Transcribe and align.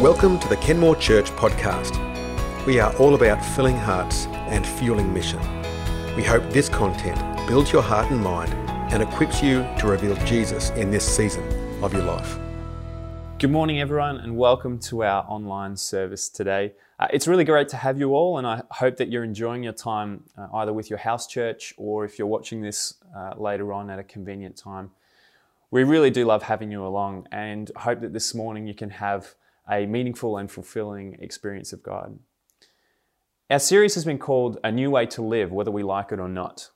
Welcome 0.00 0.40
to 0.40 0.48
the 0.48 0.56
Kenmore 0.56 0.96
Church 0.96 1.30
podcast. 1.32 1.94
We 2.66 2.80
are 2.80 2.96
all 2.96 3.14
about 3.14 3.44
filling 3.44 3.76
hearts 3.76 4.26
and 4.48 4.66
fueling 4.66 5.12
mission. 5.12 5.38
We 6.16 6.24
hope 6.24 6.42
this 6.50 6.68
content 6.68 7.20
builds 7.46 7.72
your 7.72 7.82
heart 7.82 8.10
and 8.10 8.20
mind 8.20 8.52
and 8.92 9.02
equips 9.02 9.42
you 9.42 9.68
to 9.78 9.86
reveal 9.86 10.16
Jesus 10.24 10.70
in 10.70 10.90
this 10.90 11.04
season 11.04 11.44
of 11.84 11.92
your 11.92 12.04
life. 12.04 12.38
Good 13.38 13.50
morning, 13.50 13.80
everyone, 13.80 14.16
and 14.16 14.36
welcome 14.36 14.78
to 14.80 15.04
our 15.04 15.24
online 15.28 15.76
service 15.76 16.30
today. 16.30 16.72
Uh, 16.98 17.08
it's 17.12 17.28
really 17.28 17.44
great 17.44 17.68
to 17.68 17.76
have 17.76 17.98
you 17.98 18.14
all, 18.14 18.38
and 18.38 18.46
I 18.46 18.62
hope 18.70 18.96
that 18.96 19.10
you're 19.10 19.24
enjoying 19.24 19.62
your 19.62 19.74
time 19.74 20.24
uh, 20.38 20.48
either 20.54 20.72
with 20.72 20.88
your 20.88 21.00
house 21.00 21.26
church 21.26 21.74
or 21.76 22.06
if 22.06 22.18
you're 22.18 22.26
watching 22.26 22.62
this 22.62 22.94
uh, 23.14 23.34
later 23.36 23.74
on 23.74 23.90
at 23.90 23.98
a 23.98 24.04
convenient 24.04 24.56
time. 24.56 24.90
We 25.70 25.84
really 25.84 26.10
do 26.10 26.24
love 26.24 26.44
having 26.44 26.72
you 26.72 26.84
along 26.84 27.28
and 27.30 27.70
hope 27.76 28.00
that 28.00 28.14
this 28.14 28.34
morning 28.34 28.66
you 28.66 28.74
can 28.74 28.90
have 28.90 29.34
a 29.70 29.86
meaningful 29.86 30.36
and 30.36 30.50
fulfilling 30.50 31.16
experience 31.20 31.72
of 31.72 31.82
God. 31.82 32.18
Our 33.50 33.58
series 33.58 33.94
has 33.94 34.04
been 34.04 34.18
called 34.18 34.58
A 34.64 34.72
New 34.72 34.90
Way 34.90 35.06
to 35.06 35.22
Live, 35.22 35.52
whether 35.52 35.70
we 35.70 35.82
like 35.82 36.10
it 36.10 36.18
or 36.18 36.28
not. 36.28 36.70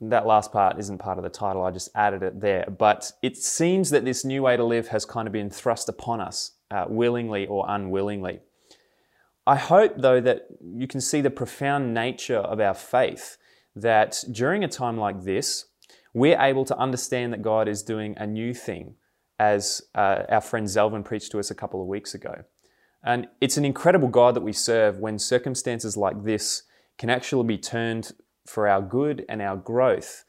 That 0.00 0.26
last 0.26 0.52
part 0.52 0.78
isn't 0.78 0.98
part 0.98 1.18
of 1.18 1.24
the 1.24 1.30
title, 1.30 1.62
I 1.62 1.70
just 1.70 1.90
added 1.94 2.22
it 2.22 2.40
there. 2.40 2.64
But 2.66 3.12
it 3.22 3.36
seems 3.36 3.90
that 3.90 4.04
this 4.04 4.24
new 4.24 4.42
way 4.42 4.56
to 4.56 4.64
live 4.64 4.88
has 4.88 5.04
kind 5.04 5.26
of 5.26 5.32
been 5.32 5.50
thrust 5.50 5.88
upon 5.88 6.20
us, 6.20 6.52
uh, 6.70 6.86
willingly 6.88 7.46
or 7.46 7.66
unwillingly. 7.68 8.40
I 9.46 9.56
hope, 9.56 9.94
though, 9.96 10.20
that 10.20 10.46
you 10.62 10.86
can 10.86 11.00
see 11.00 11.20
the 11.20 11.30
profound 11.30 11.94
nature 11.94 12.38
of 12.38 12.60
our 12.60 12.74
faith, 12.74 13.36
that 13.74 14.22
during 14.30 14.62
a 14.62 14.68
time 14.68 14.98
like 14.98 15.24
this, 15.24 15.66
we're 16.14 16.40
able 16.40 16.64
to 16.66 16.76
understand 16.76 17.32
that 17.32 17.42
God 17.42 17.68
is 17.68 17.82
doing 17.82 18.14
a 18.18 18.26
new 18.26 18.54
thing 18.54 18.94
as 19.38 19.82
uh, 19.94 20.24
our 20.28 20.40
friend 20.40 20.66
Zelvin 20.66 21.04
preached 21.04 21.30
to 21.32 21.38
us 21.38 21.50
a 21.50 21.54
couple 21.54 21.80
of 21.80 21.86
weeks 21.86 22.14
ago. 22.14 22.44
And 23.04 23.28
it's 23.40 23.56
an 23.56 23.64
incredible 23.64 24.08
God 24.08 24.34
that 24.34 24.42
we 24.42 24.52
serve 24.52 24.98
when 24.98 25.18
circumstances 25.18 25.96
like 25.96 26.24
this 26.24 26.64
can 26.98 27.10
actually 27.10 27.46
be 27.46 27.58
turned 27.58 28.12
for 28.46 28.66
our 28.66 28.82
good 28.82 29.24
and 29.28 29.40
our 29.40 29.56
growth. 29.56 30.24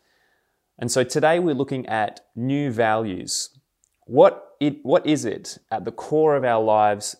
And 0.77 0.91
so 0.91 1.03
today 1.03 1.39
we're 1.39 1.55
looking 1.55 1.85
at 1.87 2.21
new 2.35 2.71
values. 2.71 3.49
What, 4.05 4.55
it, 4.59 4.77
what 4.83 5.05
is 5.05 5.25
it 5.25 5.57
at 5.71 5.83
the 5.85 5.91
core 5.91 6.35
of 6.35 6.43
our 6.43 6.63
lives 6.63 7.15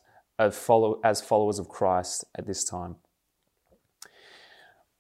follow, 0.52 1.02
as 1.04 1.22
followers 1.22 1.60
of 1.60 1.68
Christ 1.68 2.26
at 2.38 2.46
this 2.46 2.64
time? 2.64 2.98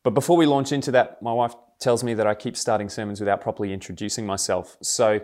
But 0.03 0.13
before 0.13 0.37
we 0.37 0.45
launch 0.45 0.71
into 0.71 0.91
that, 0.91 1.21
my 1.21 1.31
wife 1.31 1.53
tells 1.79 2.03
me 2.03 2.13
that 2.13 2.27
I 2.27 2.33
keep 2.33 2.57
starting 2.57 2.89
sermons 2.89 3.19
without 3.19 3.39
properly 3.41 3.71
introducing 3.71 4.25
myself. 4.25 4.77
So 4.81 5.21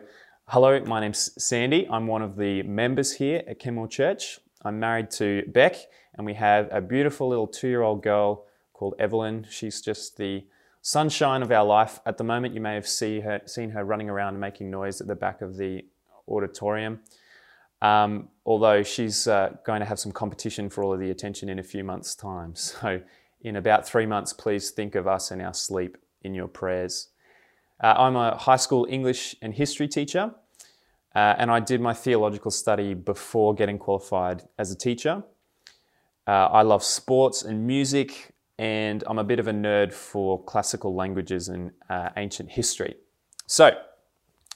Hello, 0.50 0.80
my 0.82 1.00
name's 1.00 1.32
Sandy. 1.44 1.88
I'm 1.90 2.06
one 2.06 2.22
of 2.22 2.36
the 2.36 2.62
members 2.62 3.14
here 3.14 3.42
at 3.48 3.58
Kenmore 3.58 3.88
Church. 3.88 4.40
I'm 4.64 4.80
married 4.80 5.10
to 5.12 5.42
Beck, 5.48 5.76
and 6.14 6.24
we 6.24 6.36
have 6.36 6.70
a 6.72 6.82
beautiful 6.82 7.28
little 7.28 7.48
two 7.48 7.68
year 7.68 7.82
old 7.82 8.04
girl 8.04 8.46
called 8.72 8.94
Evelyn. 9.00 9.48
She's 9.50 9.82
just 9.82 10.18
the 10.18 10.46
sunshine 10.84 11.42
of 11.42 11.52
our 11.52 11.66
life. 11.66 12.00
At 12.06 12.20
the 12.20 12.24
moment, 12.24 12.54
you 12.54 12.62
may 12.62 12.76
have 12.76 12.88
see 12.88 13.22
her, 13.22 13.42
seen 13.48 13.72
her 13.72 13.84
running 13.84 14.08
around 14.08 14.40
making 14.40 14.70
noise 14.70 15.02
at 15.02 15.08
the 15.08 15.16
back 15.16 15.42
of 15.42 15.58
the 15.58 15.84
auditorium. 16.28 17.00
Um, 17.82 18.30
although 18.46 18.84
she's 18.84 19.28
uh, 19.28 19.58
going 19.66 19.80
to 19.80 19.88
have 19.88 19.98
some 19.98 20.12
competition 20.12 20.70
for 20.70 20.84
all 20.84 20.94
of 20.94 21.00
the 21.00 21.09
attention 21.09 21.50
in 21.50 21.58
a 21.58 21.64
few 21.64 21.84
months' 21.84 22.14
time. 22.14 22.54
So, 22.56 23.02
in 23.42 23.56
about 23.56 23.88
three 23.88 24.06
months, 24.06 24.32
please 24.32 24.70
think 24.70 24.94
of 24.94 25.08
us 25.08 25.32
and 25.32 25.42
our 25.42 25.56
sleep 25.56 25.98
in 26.22 26.36
your 26.36 26.48
prayers. 26.48 27.08
Uh, 27.81 27.94
I'm 27.98 28.16
a 28.16 28.38
high 28.38 28.56
school 28.56 28.88
English 28.90 29.36
and 29.42 29.54
history 29.54 29.88
teacher, 29.88 30.34
uh, 31.14 31.36
and 31.38 31.52
I 31.52 31.59
did 31.59 31.81
my 31.81 31.94
theological 31.94 32.52
study 32.52 32.94
before 32.94 33.54
getting 33.54 33.78
qualified 33.78 34.44
as 34.58 34.72
a 34.72 34.76
teacher. 34.76 35.23
Uh, 36.28 36.31
I 36.31 36.62
love 36.62 36.84
sports 36.84 37.44
and 37.44 37.68
music, 37.68 38.34
and 38.58 39.03
I'm 39.08 39.20
a 39.20 39.23
bit 39.23 39.40
of 39.40 39.48
a 39.48 39.52
nerd 39.52 39.94
for 39.94 40.44
classical 40.44 40.96
languages 40.96 41.50
and 41.50 41.72
uh, 41.90 42.09
ancient 42.16 42.50
history. 42.52 42.96
So, 43.46 43.72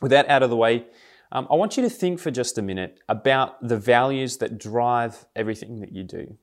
with 0.01 0.11
that 0.11 0.29
out 0.29 0.41
of 0.41 0.49
the 0.49 0.55
way, 0.55 0.85
um, 1.31 1.47
I 1.51 1.55
want 1.55 1.77
you 1.77 1.83
to 1.83 1.89
think 1.89 2.19
for 2.19 2.31
just 2.31 2.57
a 2.57 2.61
minute 2.61 2.99
about 3.07 3.67
the 3.67 3.77
values 3.77 4.37
that 4.37 4.57
drive 4.57 5.25
everything 5.35 5.81
that 5.81 5.91
you 5.91 6.03
do. 6.03 6.37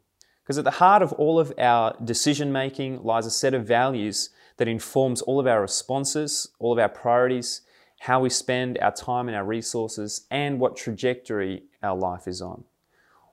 Because 0.46 0.58
at 0.58 0.64
the 0.64 0.70
heart 0.70 1.02
of 1.02 1.12
all 1.14 1.40
of 1.40 1.52
our 1.58 1.96
decision 2.04 2.52
making 2.52 3.02
lies 3.02 3.26
a 3.26 3.32
set 3.32 3.52
of 3.52 3.66
values 3.66 4.30
that 4.58 4.68
informs 4.68 5.20
all 5.22 5.40
of 5.40 5.46
our 5.48 5.60
responses, 5.60 6.48
all 6.60 6.72
of 6.72 6.78
our 6.78 6.88
priorities, 6.88 7.62
how 7.98 8.20
we 8.20 8.30
spend 8.30 8.78
our 8.78 8.92
time 8.92 9.26
and 9.26 9.36
our 9.36 9.44
resources, 9.44 10.24
and 10.30 10.60
what 10.60 10.76
trajectory 10.76 11.64
our 11.82 11.96
life 11.96 12.28
is 12.28 12.40
on. 12.40 12.62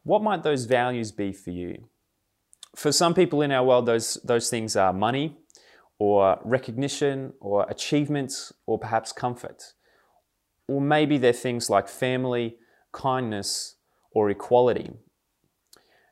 What 0.01 0.23
might 0.23 0.41
those 0.41 0.65
values 0.65 1.11
be 1.11 1.31
for 1.33 1.51
you? 1.51 1.83
For 2.75 2.91
some 2.91 3.13
people 3.13 3.43
in 3.43 3.51
our 3.51 3.63
world, 3.63 3.85
those, 3.85 4.15
those 4.23 4.49
things 4.49 4.75
are 4.75 4.91
money, 4.91 5.37
or 5.99 6.39
recognition, 6.43 7.33
or 7.39 7.67
achievements, 7.69 8.51
or 8.65 8.79
perhaps 8.79 9.11
comfort. 9.11 9.73
Or 10.67 10.81
maybe 10.81 11.19
they're 11.19 11.31
things 11.31 11.69
like 11.69 11.87
family, 11.87 12.57
kindness, 12.91 13.75
or 14.11 14.31
equality. 14.31 14.93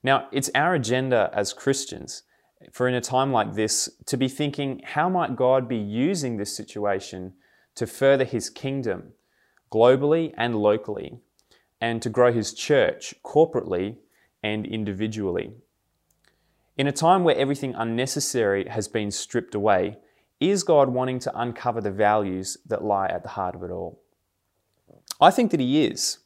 Now, 0.03 0.27
it's 0.31 0.49
our 0.55 0.73
agenda 0.73 1.29
as 1.33 1.53
Christians 1.53 2.23
for 2.71 2.87
in 2.87 2.93
a 2.93 3.01
time 3.01 3.31
like 3.31 3.53
this 3.53 3.89
to 4.05 4.17
be 4.17 4.27
thinking, 4.27 4.81
how 4.83 5.09
might 5.09 5.35
God 5.35 5.67
be 5.67 5.77
using 5.77 6.37
this 6.37 6.55
situation 6.55 7.33
to 7.75 7.87
further 7.87 8.25
his 8.25 8.49
kingdom 8.49 9.13
globally 9.71 10.33
and 10.37 10.55
locally, 10.55 11.19
and 11.79 12.01
to 12.01 12.09
grow 12.09 12.31
his 12.31 12.53
church 12.53 13.15
corporately 13.23 13.97
and 14.43 14.65
individually? 14.65 15.53
In 16.77 16.87
a 16.87 16.91
time 16.91 17.23
where 17.23 17.37
everything 17.37 17.73
unnecessary 17.75 18.67
has 18.67 18.87
been 18.87 19.11
stripped 19.11 19.55
away, 19.55 19.97
is 20.39 20.63
God 20.63 20.89
wanting 20.89 21.19
to 21.19 21.39
uncover 21.39 21.81
the 21.81 21.91
values 21.91 22.57
that 22.65 22.83
lie 22.83 23.07
at 23.07 23.23
the 23.23 23.29
heart 23.29 23.55
of 23.55 23.63
it 23.63 23.71
all? 23.71 24.01
I 25.19 25.31
think 25.31 25.51
that 25.51 25.59
He 25.59 25.85
is. 25.85 26.19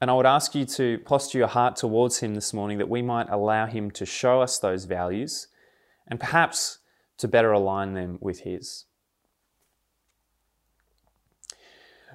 And 0.00 0.10
I 0.10 0.14
would 0.14 0.26
ask 0.26 0.54
you 0.54 0.64
to 0.66 0.98
posture 0.98 1.38
your 1.38 1.46
heart 1.48 1.76
towards 1.76 2.18
Him 2.18 2.34
this 2.34 2.52
morning 2.52 2.78
that 2.78 2.88
we 2.88 3.02
might 3.02 3.28
allow 3.30 3.66
Him 3.66 3.90
to 3.92 4.04
show 4.04 4.42
us 4.42 4.58
those 4.58 4.84
values 4.84 5.48
and 6.06 6.20
perhaps 6.20 6.78
to 7.18 7.28
better 7.28 7.52
align 7.52 7.94
them 7.94 8.18
with 8.20 8.40
His. 8.40 8.84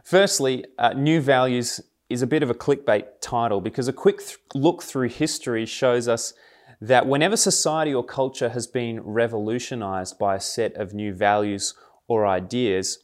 Firstly, 0.03 0.65
uh, 0.77 0.93
New 0.93 1.21
Values 1.21 1.81
is 2.09 2.21
a 2.21 2.27
bit 2.27 2.43
of 2.43 2.49
a 2.49 2.53
clickbait 2.53 3.05
title 3.21 3.61
because 3.61 3.87
a 3.87 3.93
quick 3.93 4.19
th- 4.19 4.37
look 4.53 4.83
through 4.83 5.09
history 5.09 5.65
shows 5.65 6.07
us 6.07 6.33
that 6.79 7.07
whenever 7.07 7.37
society 7.37 7.93
or 7.93 8.03
culture 8.03 8.49
has 8.49 8.67
been 8.67 8.99
revolutionized 9.01 10.17
by 10.17 10.35
a 10.35 10.39
set 10.39 10.75
of 10.75 10.93
new 10.93 11.13
values 11.13 11.75
or 12.07 12.27
ideas, 12.27 12.99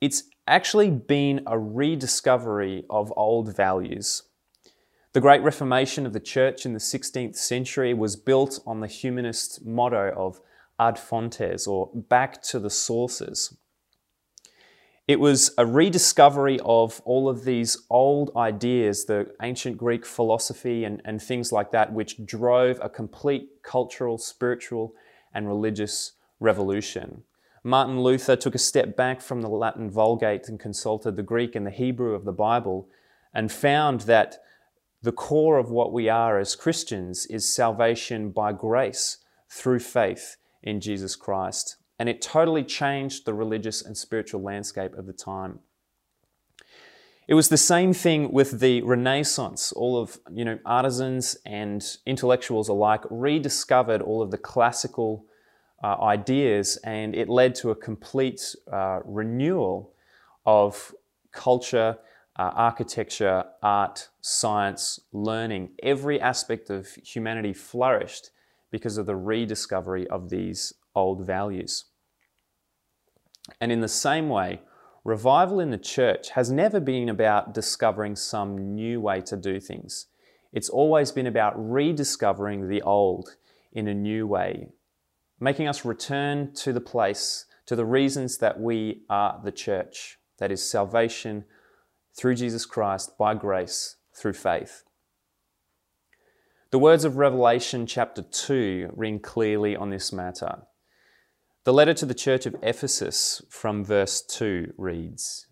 it's 0.00 0.24
actually 0.46 0.90
been 0.90 1.42
a 1.46 1.58
rediscovery 1.58 2.84
of 2.90 3.12
old 3.16 3.56
values. 3.56 4.24
The 5.12 5.20
Great 5.20 5.42
Reformation 5.42 6.06
of 6.06 6.12
the 6.12 6.20
Church 6.20 6.64
in 6.64 6.72
the 6.72 6.78
16th 6.78 7.36
century 7.36 7.92
was 7.92 8.16
built 8.16 8.60
on 8.66 8.80
the 8.80 8.86
humanist 8.86 9.64
motto 9.64 10.12
of 10.16 10.40
ad 10.78 10.98
fontes, 10.98 11.66
or 11.66 11.90
back 11.94 12.42
to 12.42 12.58
the 12.58 12.70
sources. 12.70 13.56
It 15.06 15.20
was 15.20 15.52
a 15.58 15.66
rediscovery 15.66 16.58
of 16.64 17.02
all 17.04 17.28
of 17.28 17.44
these 17.44 17.76
old 17.90 18.30
ideas, 18.36 19.04
the 19.04 19.34
ancient 19.42 19.76
Greek 19.76 20.06
philosophy 20.06 20.84
and, 20.84 21.02
and 21.04 21.20
things 21.20 21.52
like 21.52 21.72
that, 21.72 21.92
which 21.92 22.24
drove 22.24 22.78
a 22.80 22.88
complete 22.88 23.62
cultural, 23.62 24.16
spiritual, 24.16 24.94
and 25.34 25.46
religious 25.46 26.12
revolution. 26.40 27.24
Martin 27.64 28.00
Luther 28.00 28.34
took 28.34 28.54
a 28.54 28.58
step 28.58 28.96
back 28.96 29.20
from 29.20 29.40
the 29.40 29.48
Latin 29.48 29.88
Vulgate 29.88 30.48
and 30.48 30.58
consulted 30.58 31.14
the 31.14 31.22
Greek 31.22 31.54
and 31.54 31.64
the 31.64 31.70
Hebrew 31.70 32.14
of 32.14 32.24
the 32.24 32.32
Bible 32.32 32.88
and 33.32 33.52
found 33.52 34.00
that 34.02 34.38
the 35.02 35.12
core 35.12 35.58
of 35.58 35.70
what 35.70 35.92
we 35.92 36.08
are 36.08 36.38
as 36.38 36.56
Christians 36.56 37.24
is 37.26 37.52
salvation 37.52 38.30
by 38.30 38.52
grace 38.52 39.18
through 39.48 39.78
faith 39.78 40.36
in 40.62 40.80
Jesus 40.80 41.14
Christ. 41.14 41.76
And 41.98 42.08
it 42.08 42.20
totally 42.20 42.64
changed 42.64 43.26
the 43.26 43.34
religious 43.34 43.80
and 43.80 43.96
spiritual 43.96 44.42
landscape 44.42 44.94
of 44.94 45.06
the 45.06 45.12
time. 45.12 45.60
It 47.28 47.34
was 47.34 47.48
the 47.48 47.56
same 47.56 47.92
thing 47.92 48.32
with 48.32 48.58
the 48.58 48.82
Renaissance. 48.82 49.70
All 49.72 49.96
of 49.96 50.18
you 50.32 50.44
know 50.44 50.58
artisans 50.66 51.36
and 51.46 51.84
intellectuals 52.04 52.68
alike 52.68 53.02
rediscovered 53.08 54.02
all 54.02 54.20
of 54.20 54.32
the 54.32 54.38
classical 54.38 55.26
uh, 55.82 55.96
ideas, 56.02 56.76
and 56.84 57.14
it 57.14 57.28
led 57.28 57.54
to 57.56 57.70
a 57.70 57.74
complete 57.74 58.54
uh, 58.72 59.00
renewal 59.04 59.92
of 60.46 60.94
culture, 61.32 61.98
uh, 62.36 62.50
architecture, 62.54 63.44
art, 63.62 64.08
science, 64.20 65.00
learning. 65.12 65.70
Every 65.82 66.20
aspect 66.20 66.70
of 66.70 66.88
humanity 67.04 67.52
flourished 67.52 68.30
because 68.70 68.96
of 68.96 69.06
the 69.06 69.16
rediscovery 69.16 70.08
of 70.08 70.30
these 70.30 70.72
old 70.94 71.26
values. 71.26 71.86
And 73.60 73.72
in 73.72 73.80
the 73.80 73.88
same 73.88 74.28
way, 74.28 74.62
revival 75.04 75.60
in 75.60 75.70
the 75.70 75.78
church 75.78 76.30
has 76.30 76.50
never 76.50 76.80
been 76.80 77.08
about 77.08 77.52
discovering 77.52 78.16
some 78.16 78.74
new 78.74 79.00
way 79.00 79.20
to 79.22 79.36
do 79.36 79.58
things. 79.58 80.06
It's 80.52 80.68
always 80.68 81.12
been 81.12 81.26
about 81.26 81.54
rediscovering 81.56 82.68
the 82.68 82.82
old 82.82 83.36
in 83.72 83.88
a 83.88 83.94
new 83.94 84.26
way, 84.26 84.68
making 85.42 85.66
us 85.66 85.84
return 85.84 86.54
to 86.54 86.72
the 86.72 86.80
place, 86.80 87.46
to 87.66 87.74
the 87.74 87.84
reasons 87.84 88.38
that 88.38 88.60
we 88.60 89.02
are 89.10 89.40
the 89.42 89.50
church 89.50 90.18
that 90.38 90.52
is, 90.52 90.62
salvation 90.62 91.44
through 92.16 92.36
Jesus 92.36 92.64
Christ 92.64 93.18
by 93.18 93.34
grace 93.34 93.96
through 94.14 94.34
faith. 94.34 94.84
The 96.70 96.78
words 96.78 97.04
of 97.04 97.16
Revelation 97.16 97.86
chapter 97.86 98.22
2 98.22 98.92
ring 98.94 99.18
clearly 99.18 99.74
on 99.74 99.90
this 99.90 100.12
matter. 100.12 100.62
The 101.64 101.72
letter 101.72 101.94
to 101.94 102.06
the 102.06 102.14
church 102.14 102.46
of 102.46 102.54
Ephesus 102.62 103.42
from 103.50 103.84
verse 103.84 104.22
2 104.22 104.74
reads 104.78 105.48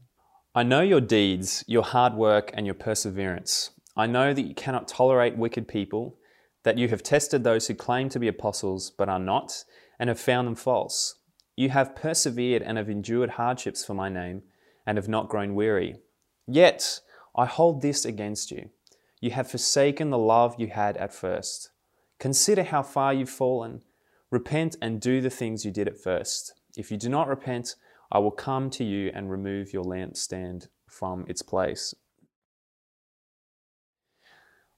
I 0.55 0.63
know 0.63 0.83
your 0.83 1.01
deeds, 1.01 1.65
your 1.67 1.83
hard 1.83 2.15
work, 2.15 2.53
and 2.55 2.65
your 2.65 2.77
perseverance. 2.77 3.71
I 3.97 4.07
know 4.07 4.33
that 4.35 4.47
you 4.47 4.55
cannot 4.55 4.87
tolerate 4.87 5.37
wicked 5.37 5.67
people, 5.67 6.17
that 6.63 6.79
you 6.79 6.89
have 6.89 7.03
tested 7.03 7.43
those 7.43 7.67
who 7.67 7.75
claim 7.75 8.09
to 8.11 8.19
be 8.19 8.29
apostles 8.29 8.91
but 8.91 9.09
are 9.09 9.19
not, 9.19 9.65
and 9.99 10.09
have 10.09 10.21
found 10.21 10.47
them 10.47 10.55
false. 10.55 11.17
You 11.57 11.71
have 11.71 11.97
persevered 11.97 12.63
and 12.63 12.79
have 12.79 12.89
endured 12.89 13.31
hardships 13.31 13.85
for 13.85 13.95
my 13.95 14.09
name, 14.09 14.43
and 14.87 14.97
have 14.97 15.09
not 15.09 15.29
grown 15.29 15.55
weary. 15.55 15.97
Yet 16.47 17.01
I 17.37 17.47
hold 17.47 17.83
this 17.83 18.05
against 18.05 18.51
you 18.51 18.71
you 19.21 19.31
have 19.33 19.51
forsaken 19.51 20.11
the 20.11 20.19
love 20.19 20.55
you 20.59 20.69
had 20.69 20.97
at 20.97 21.13
first. 21.13 21.71
Consider 22.19 22.65
how 22.65 22.83
far 22.83 23.13
you've 23.13 23.29
fallen. 23.29 23.83
Repent 24.31 24.77
and 24.81 25.01
do 25.01 25.21
the 25.21 25.31
things 25.31 25.65
you 25.65 25.71
did 25.71 25.87
at 25.87 26.01
first. 26.01 26.55
If 26.77 26.91
you 26.91 26.97
do 26.97 27.09
not 27.09 27.29
repent, 27.29 27.77
I 28.11 28.19
will 28.19 28.31
come 28.31 28.71
to 28.71 28.85
you 28.85 29.11
and 29.15 29.31
remove 29.31 29.73
your 29.73 29.85
lampstand 29.85 30.69
from 30.87 31.27
its 31.29 31.43
place. 31.43 31.95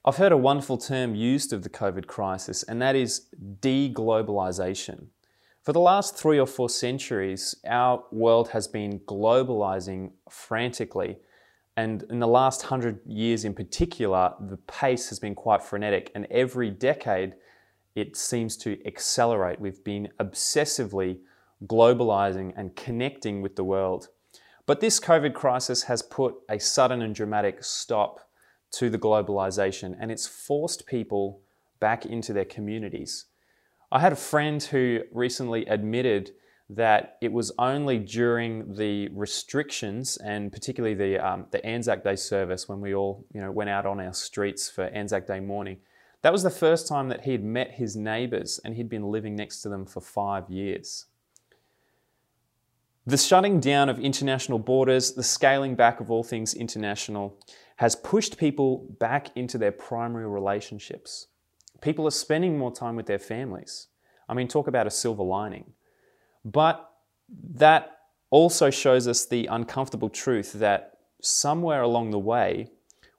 I've 0.04 0.16
heard 0.16 0.32
a 0.32 0.36
wonderful 0.36 0.78
term 0.78 1.14
used 1.14 1.52
of 1.52 1.62
the 1.62 1.70
COVID 1.70 2.06
crisis, 2.06 2.62
and 2.64 2.82
that 2.82 2.96
is 2.96 3.28
deglobalization. 3.60 5.06
For 5.62 5.72
the 5.72 5.80
last 5.80 6.16
three 6.16 6.40
or 6.40 6.46
four 6.46 6.68
centuries, 6.68 7.54
our 7.66 8.02
world 8.10 8.48
has 8.48 8.66
been 8.66 8.98
globalizing 9.00 10.12
frantically 10.28 11.18
and 11.76 12.02
in 12.10 12.18
the 12.18 12.28
last 12.28 12.62
hundred 12.62 13.00
years 13.06 13.44
in 13.44 13.54
particular, 13.54 14.34
the 14.40 14.58
pace 14.58 15.08
has 15.08 15.18
been 15.18 15.34
quite 15.34 15.62
frenetic. 15.62 16.10
And 16.14 16.26
every 16.30 16.70
decade, 16.70 17.34
it 17.94 18.16
seems 18.16 18.56
to 18.58 18.78
accelerate. 18.86 19.60
We've 19.60 19.82
been 19.82 20.08
obsessively 20.20 21.20
globalizing 21.66 22.52
and 22.56 22.76
connecting 22.76 23.40
with 23.40 23.56
the 23.56 23.64
world. 23.64 24.08
But 24.66 24.80
this 24.80 25.00
COVID 25.00 25.32
crisis 25.34 25.84
has 25.84 26.02
put 26.02 26.34
a 26.48 26.58
sudden 26.58 27.02
and 27.02 27.14
dramatic 27.14 27.64
stop 27.64 28.20
to 28.72 28.90
the 28.90 28.98
globalization 28.98 29.96
and 30.00 30.10
it's 30.10 30.26
forced 30.26 30.86
people 30.86 31.40
back 31.80 32.06
into 32.06 32.32
their 32.32 32.44
communities. 32.44 33.26
I 33.90 34.00
had 34.00 34.12
a 34.12 34.16
friend 34.16 34.62
who 34.62 35.00
recently 35.12 35.66
admitted 35.66 36.32
that 36.70 37.18
it 37.20 37.30
was 37.30 37.52
only 37.58 37.98
during 37.98 38.74
the 38.74 39.08
restrictions 39.08 40.16
and 40.18 40.50
particularly 40.50 40.94
the, 40.94 41.18
um, 41.18 41.46
the 41.50 41.64
Anzac 41.66 42.02
Day 42.02 42.16
service 42.16 42.68
when 42.68 42.80
we 42.80 42.94
all 42.94 43.26
you 43.34 43.40
know, 43.40 43.50
went 43.50 43.68
out 43.68 43.84
on 43.84 44.00
our 44.00 44.14
streets 44.14 44.70
for 44.70 44.84
Anzac 44.84 45.26
Day 45.26 45.40
morning. 45.40 45.78
That 46.22 46.32
was 46.32 46.42
the 46.42 46.50
first 46.50 46.88
time 46.88 47.08
that 47.08 47.24
he'd 47.24 47.44
met 47.44 47.72
his 47.72 47.96
neighbours 47.96 48.60
and 48.64 48.74
he'd 48.74 48.88
been 48.88 49.10
living 49.10 49.36
next 49.36 49.60
to 49.62 49.68
them 49.68 49.84
for 49.84 50.00
five 50.00 50.48
years. 50.48 51.06
The 53.04 53.18
shutting 53.18 53.58
down 53.58 53.88
of 53.88 53.98
international 53.98 54.60
borders, 54.60 55.12
the 55.12 55.24
scaling 55.24 55.74
back 55.74 55.98
of 55.98 56.10
all 56.10 56.22
things 56.22 56.54
international, 56.54 57.36
has 57.82 57.96
pushed 57.96 58.38
people 58.38 58.86
back 59.00 59.36
into 59.36 59.58
their 59.58 59.72
primary 59.72 60.28
relationships. 60.28 61.26
People 61.80 62.06
are 62.06 62.12
spending 62.12 62.56
more 62.56 62.70
time 62.70 62.94
with 62.94 63.06
their 63.06 63.18
families. 63.18 63.88
I 64.28 64.34
mean, 64.34 64.46
talk 64.46 64.68
about 64.68 64.86
a 64.86 64.90
silver 64.90 65.24
lining. 65.24 65.72
But 66.44 66.88
that 67.54 67.98
also 68.30 68.70
shows 68.70 69.08
us 69.08 69.26
the 69.26 69.46
uncomfortable 69.46 70.08
truth 70.08 70.52
that 70.52 70.98
somewhere 71.20 71.82
along 71.82 72.12
the 72.12 72.20
way, 72.20 72.68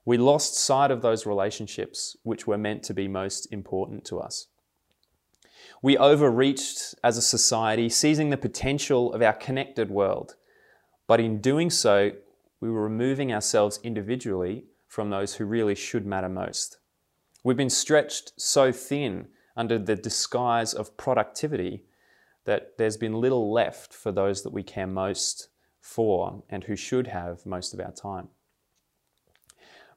we 0.06 0.18
lost 0.18 0.56
sight 0.56 0.92
of 0.92 1.02
those 1.02 1.26
relationships 1.26 2.16
which 2.24 2.48
were 2.48 2.58
meant 2.58 2.84
to 2.84 2.94
be 2.94 3.10
most 3.10 3.52
important 3.52 4.06
to 4.06 4.22
us. 4.22 4.48
We 5.82 5.98
overreached 5.98 6.96
as 7.04 7.18
a 7.18 7.22
society, 7.22 7.90
seizing 7.90 8.30
the 8.30 8.38
potential 8.38 9.12
of 9.12 9.22
our 9.22 9.34
connected 9.34 9.92
world. 9.92 10.36
But 11.06 11.20
in 11.20 11.42
doing 11.42 11.70
so, 11.70 12.14
we 12.64 12.72
were 12.72 12.84
removing 12.84 13.34
ourselves 13.34 13.78
individually 13.84 14.64
from 14.88 15.10
those 15.10 15.36
who 15.36 15.44
really 15.44 15.76
should 15.76 16.06
matter 16.06 16.30
most. 16.30 16.78
We've 17.44 17.58
been 17.58 17.70
stretched 17.70 18.32
so 18.38 18.72
thin 18.72 19.28
under 19.58 19.78
the 19.78 19.98
disguise 19.98 20.74
of 20.74 20.96
productivity 20.96 21.84
that 22.46 22.78
there's 22.78 22.96
been 22.96 23.20
little 23.20 23.52
left 23.52 23.94
for 23.94 24.14
those 24.14 24.44
that 24.44 24.54
we 24.54 24.64
care 24.64 24.88
most 24.88 25.50
for 25.82 26.42
and 26.50 26.64
who 26.64 26.78
should 26.78 27.08
have 27.08 27.46
most 27.46 27.74
of 27.74 27.82
our 27.82 27.92
time. 27.92 28.30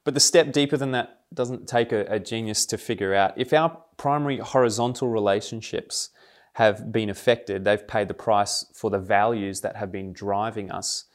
But 0.03 0.13
the 0.13 0.19
step 0.19 0.51
deeper 0.51 0.75
than 0.75 0.91
that 0.91 1.21
doesn't 1.33 1.69
take 1.69 1.93
a, 1.93 2.01
a, 2.09 2.19
genius 2.19 2.65
to 2.65 2.77
figure 2.77 3.13
out. 3.13 3.33
If 3.37 3.53
our 3.53 3.81
primary 3.95 4.39
horizontal 4.39 5.07
relationships 5.07 6.09
have 6.55 6.91
been 6.91 7.09
affected, 7.09 7.63
they've 7.63 7.87
paid 7.87 8.09
the 8.09 8.13
price 8.13 8.65
for 8.73 8.89
the 8.89 8.99
values 8.99 9.61
that 9.61 9.77
have 9.77 9.89
been 9.89 10.11
driving 10.11 10.69
us, 10.69 11.05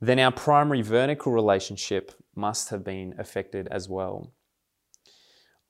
then 0.00 0.18
our 0.18 0.32
primary 0.32 0.82
vertical 0.82 1.32
relationship 1.32 2.12
must 2.34 2.70
have 2.70 2.84
been 2.84 3.14
affected 3.18 3.68
as 3.70 3.88
well. 3.88 4.32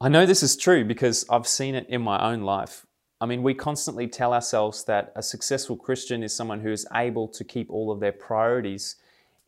I 0.01 0.09
know 0.09 0.27
this 0.27 0.43
is 0.43 0.57
true 0.57 0.85
because 0.85 1.25
I've 1.29 1.47
seen 1.47 1.75
it 1.75 1.87
in 1.89 2.03
my 2.03 2.33
own 2.33 2.43
life. 2.43 2.87
I 3.21 3.27
mean, 3.27 3.43
we 3.43 3.55
constantly 3.55 4.07
tell 4.07 4.33
ourselves 4.33 4.85
that 4.85 5.13
a 5.17 5.23
successful 5.23 5.77
Christian 5.77 6.23
is 6.23 6.35
someone 6.35 6.61
who 6.61 6.71
is 6.71 6.87
able 6.95 7.27
to 7.29 7.43
keep 7.43 7.69
all 7.71 7.91
of 7.91 7.99
their 7.99 8.13
priorities 8.13 8.97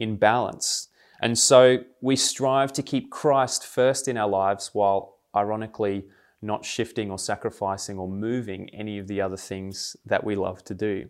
in 0.01 0.17
balance. 0.17 0.89
And 1.21 1.39
so 1.39 1.85
we 2.01 2.17
strive 2.17 2.73
to 2.73 2.83
keep 2.83 3.11
Christ 3.11 3.65
first 3.65 4.09
in 4.09 4.17
our 4.17 4.29
lives 4.29 4.71
while 4.73 5.19
ironically 5.37 6.07
not 6.43 6.65
shifting 6.65 7.11
or 7.11 7.19
sacrificing 7.19 7.99
or 7.99 8.09
moving 8.09 8.71
any 8.71 8.99
of 8.99 9.07
the 9.07 9.21
other 9.21 9.37
things 9.37 9.97
that 10.07 10.25
we 10.25 10.35
love 10.35 10.65
to 10.65 10.75
do. 10.75 11.09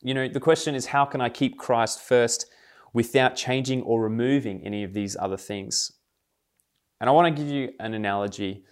You 0.00 0.14
know, 0.14 0.28
the 0.28 0.40
question 0.40 0.74
is 0.74 0.86
how 0.86 1.04
can 1.04 1.20
I 1.20 1.28
keep 1.28 1.58
Christ 1.58 2.00
first 2.00 2.46
without 3.00 3.32
changing 3.36 3.80
or 3.82 3.96
removing 4.02 4.56
any 4.64 4.82
of 4.84 4.92
these 4.92 5.14
other 5.24 5.36
things? 5.36 5.92
And 7.00 7.08
I 7.08 7.12
want 7.12 7.26
to 7.28 7.42
give 7.42 7.50
you 7.50 7.64
an 7.78 7.94
analogy 7.94 8.64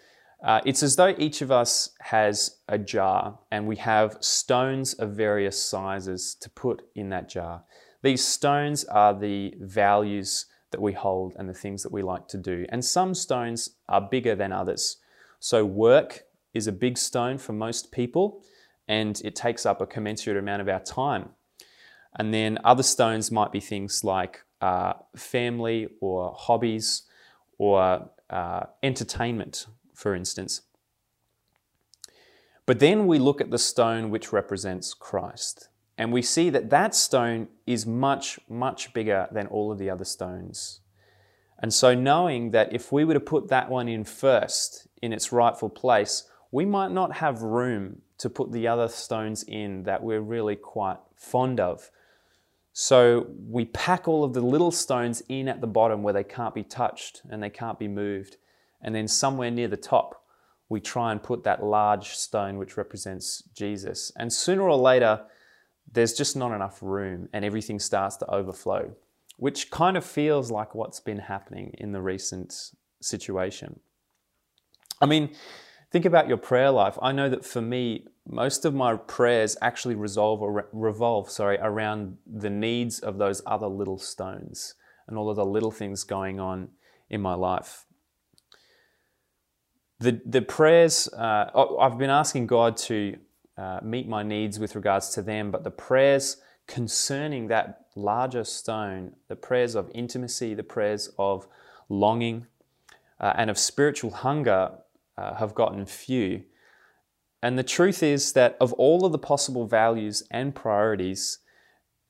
uh, 0.44 0.60
it's 0.64 0.82
as 0.82 0.96
though 0.96 1.14
each 1.18 1.40
of 1.42 1.50
us 1.50 1.90
has 2.00 2.58
a 2.68 2.78
jar 2.78 3.38
and 3.50 3.66
we 3.66 3.76
have 3.76 4.18
stones 4.20 4.94
of 4.94 5.12
various 5.12 5.60
sizes 5.60 6.34
to 6.40 6.50
put 6.50 6.82
in 6.94 7.08
that 7.08 7.28
jar. 7.28 7.64
These 8.02 8.24
stones 8.24 8.84
are 8.84 9.18
the 9.18 9.54
values 9.60 10.46
that 10.72 10.80
we 10.80 10.92
hold 10.92 11.34
and 11.36 11.48
the 11.48 11.54
things 11.54 11.82
that 11.82 11.92
we 11.92 12.02
like 12.02 12.28
to 12.28 12.38
do. 12.38 12.66
And 12.68 12.84
some 12.84 13.14
stones 13.14 13.70
are 13.88 14.00
bigger 14.00 14.34
than 14.34 14.52
others. 14.52 14.98
So, 15.40 15.64
work 15.64 16.24
is 16.54 16.66
a 16.66 16.72
big 16.72 16.98
stone 16.98 17.38
for 17.38 17.52
most 17.52 17.90
people 17.90 18.42
and 18.88 19.20
it 19.24 19.34
takes 19.34 19.66
up 19.66 19.80
a 19.80 19.86
commensurate 19.86 20.36
amount 20.36 20.62
of 20.62 20.68
our 20.68 20.80
time. 20.80 21.30
And 22.18 22.32
then 22.32 22.58
other 22.64 22.82
stones 22.82 23.30
might 23.30 23.52
be 23.52 23.60
things 23.60 24.02
like 24.02 24.42
uh, 24.60 24.94
family 25.14 25.88
or 26.00 26.34
hobbies 26.36 27.02
or 27.58 28.08
uh, 28.30 28.64
entertainment 28.82 29.66
for 29.96 30.14
instance. 30.14 30.60
But 32.66 32.78
then 32.78 33.06
we 33.06 33.18
look 33.18 33.40
at 33.40 33.50
the 33.50 33.58
stone 33.58 34.10
which 34.10 34.32
represents 34.32 34.94
Christ, 34.94 35.68
and 35.98 36.12
we 36.12 36.22
see 36.22 36.50
that 36.50 36.70
that 36.70 36.94
stone 36.94 37.48
is 37.66 37.86
much, 37.86 38.38
much 38.48 38.92
bigger 38.92 39.26
than 39.32 39.46
all 39.46 39.72
of 39.72 39.78
the 39.78 39.88
other 39.88 40.04
stones. 40.04 40.80
And 41.58 41.72
so, 41.72 41.94
knowing 41.94 42.50
that 42.50 42.72
if 42.72 42.92
we 42.92 43.04
were 43.04 43.14
to 43.14 43.20
put 43.20 43.48
that 43.48 43.70
one 43.70 43.88
in 43.88 44.04
first 44.04 44.86
in 45.00 45.12
its 45.12 45.32
rightful 45.32 45.70
place, 45.70 46.28
we 46.50 46.66
might 46.66 46.90
not 46.90 47.16
have 47.16 47.40
room 47.40 48.02
to 48.18 48.28
put 48.28 48.52
the 48.52 48.68
other 48.68 48.88
stones 48.88 49.42
in 49.44 49.84
that 49.84 50.02
we're 50.02 50.20
really 50.20 50.56
quite 50.56 50.98
fond 51.14 51.60
of. 51.60 51.90
So, 52.78 53.28
we 53.48 53.64
pack 53.64 54.06
all 54.06 54.22
of 54.22 54.34
the 54.34 54.42
little 54.42 54.70
stones 54.70 55.22
in 55.30 55.48
at 55.48 55.62
the 55.62 55.66
bottom 55.66 56.02
where 56.02 56.12
they 56.12 56.22
can't 56.22 56.54
be 56.54 56.62
touched 56.62 57.22
and 57.30 57.42
they 57.42 57.48
can't 57.48 57.78
be 57.78 57.88
moved. 57.88 58.36
And 58.82 58.94
then 58.94 59.08
somewhere 59.08 59.50
near 59.50 59.66
the 59.66 59.78
top, 59.78 60.22
we 60.68 60.82
try 60.82 61.10
and 61.10 61.22
put 61.22 61.42
that 61.44 61.64
large 61.64 62.10
stone 62.16 62.58
which 62.58 62.76
represents 62.76 63.42
Jesus. 63.54 64.12
And 64.18 64.30
sooner 64.30 64.60
or 64.60 64.76
later, 64.76 65.22
there's 65.90 66.12
just 66.12 66.36
not 66.36 66.54
enough 66.54 66.82
room 66.82 67.30
and 67.32 67.46
everything 67.46 67.80
starts 67.80 68.16
to 68.16 68.30
overflow, 68.30 68.94
which 69.38 69.70
kind 69.70 69.96
of 69.96 70.04
feels 70.04 70.50
like 70.50 70.74
what's 70.74 71.00
been 71.00 71.20
happening 71.20 71.74
in 71.78 71.92
the 71.92 72.02
recent 72.02 72.72
situation. 73.00 73.80
I 75.00 75.06
mean, 75.06 75.34
think 75.90 76.04
about 76.04 76.28
your 76.28 76.36
prayer 76.36 76.70
life. 76.70 76.98
I 77.00 77.12
know 77.12 77.30
that 77.30 77.42
for 77.42 77.62
me, 77.62 78.06
most 78.28 78.64
of 78.64 78.74
my 78.74 78.96
prayers 78.96 79.56
actually 79.62 79.94
resolve 79.94 80.42
or 80.42 80.68
revolve, 80.72 81.30
sorry, 81.30 81.58
around 81.60 82.18
the 82.26 82.50
needs 82.50 82.98
of 82.98 83.18
those 83.18 83.42
other 83.46 83.68
little 83.68 83.98
stones 83.98 84.74
and 85.06 85.16
all 85.16 85.30
of 85.30 85.36
the 85.36 85.44
little 85.44 85.70
things 85.70 86.02
going 86.04 86.40
on 86.40 86.68
in 87.08 87.20
my 87.20 87.34
life. 87.34 87.86
The, 89.98 90.20
the 90.26 90.42
prayers, 90.42 91.08
uh, 91.08 91.50
I've 91.80 91.98
been 91.98 92.10
asking 92.10 92.48
God 92.48 92.76
to 92.78 93.16
uh, 93.56 93.80
meet 93.82 94.06
my 94.08 94.22
needs 94.22 94.58
with 94.58 94.74
regards 94.74 95.10
to 95.10 95.22
them, 95.22 95.50
but 95.50 95.64
the 95.64 95.70
prayers 95.70 96.38
concerning 96.66 97.46
that 97.48 97.86
larger 97.94 98.44
stone, 98.44 99.14
the 99.28 99.36
prayers 99.36 99.74
of 99.74 99.90
intimacy, 99.94 100.52
the 100.52 100.62
prayers 100.62 101.10
of 101.18 101.46
longing, 101.88 102.46
uh, 103.20 103.32
and 103.36 103.48
of 103.48 103.58
spiritual 103.58 104.10
hunger 104.10 104.72
uh, 105.16 105.34
have 105.36 105.54
gotten 105.54 105.86
few. 105.86 106.42
And 107.42 107.58
the 107.58 107.62
truth 107.62 108.02
is 108.02 108.32
that 108.32 108.56
of 108.60 108.72
all 108.74 109.04
of 109.04 109.12
the 109.12 109.18
possible 109.18 109.66
values 109.66 110.22
and 110.30 110.54
priorities, 110.54 111.38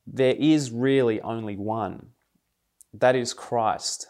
there 0.05 0.35
is 0.37 0.71
really 0.71 1.21
only 1.21 1.55
one 1.55 2.11
that 2.93 3.15
is 3.15 3.33
Christ. 3.33 4.07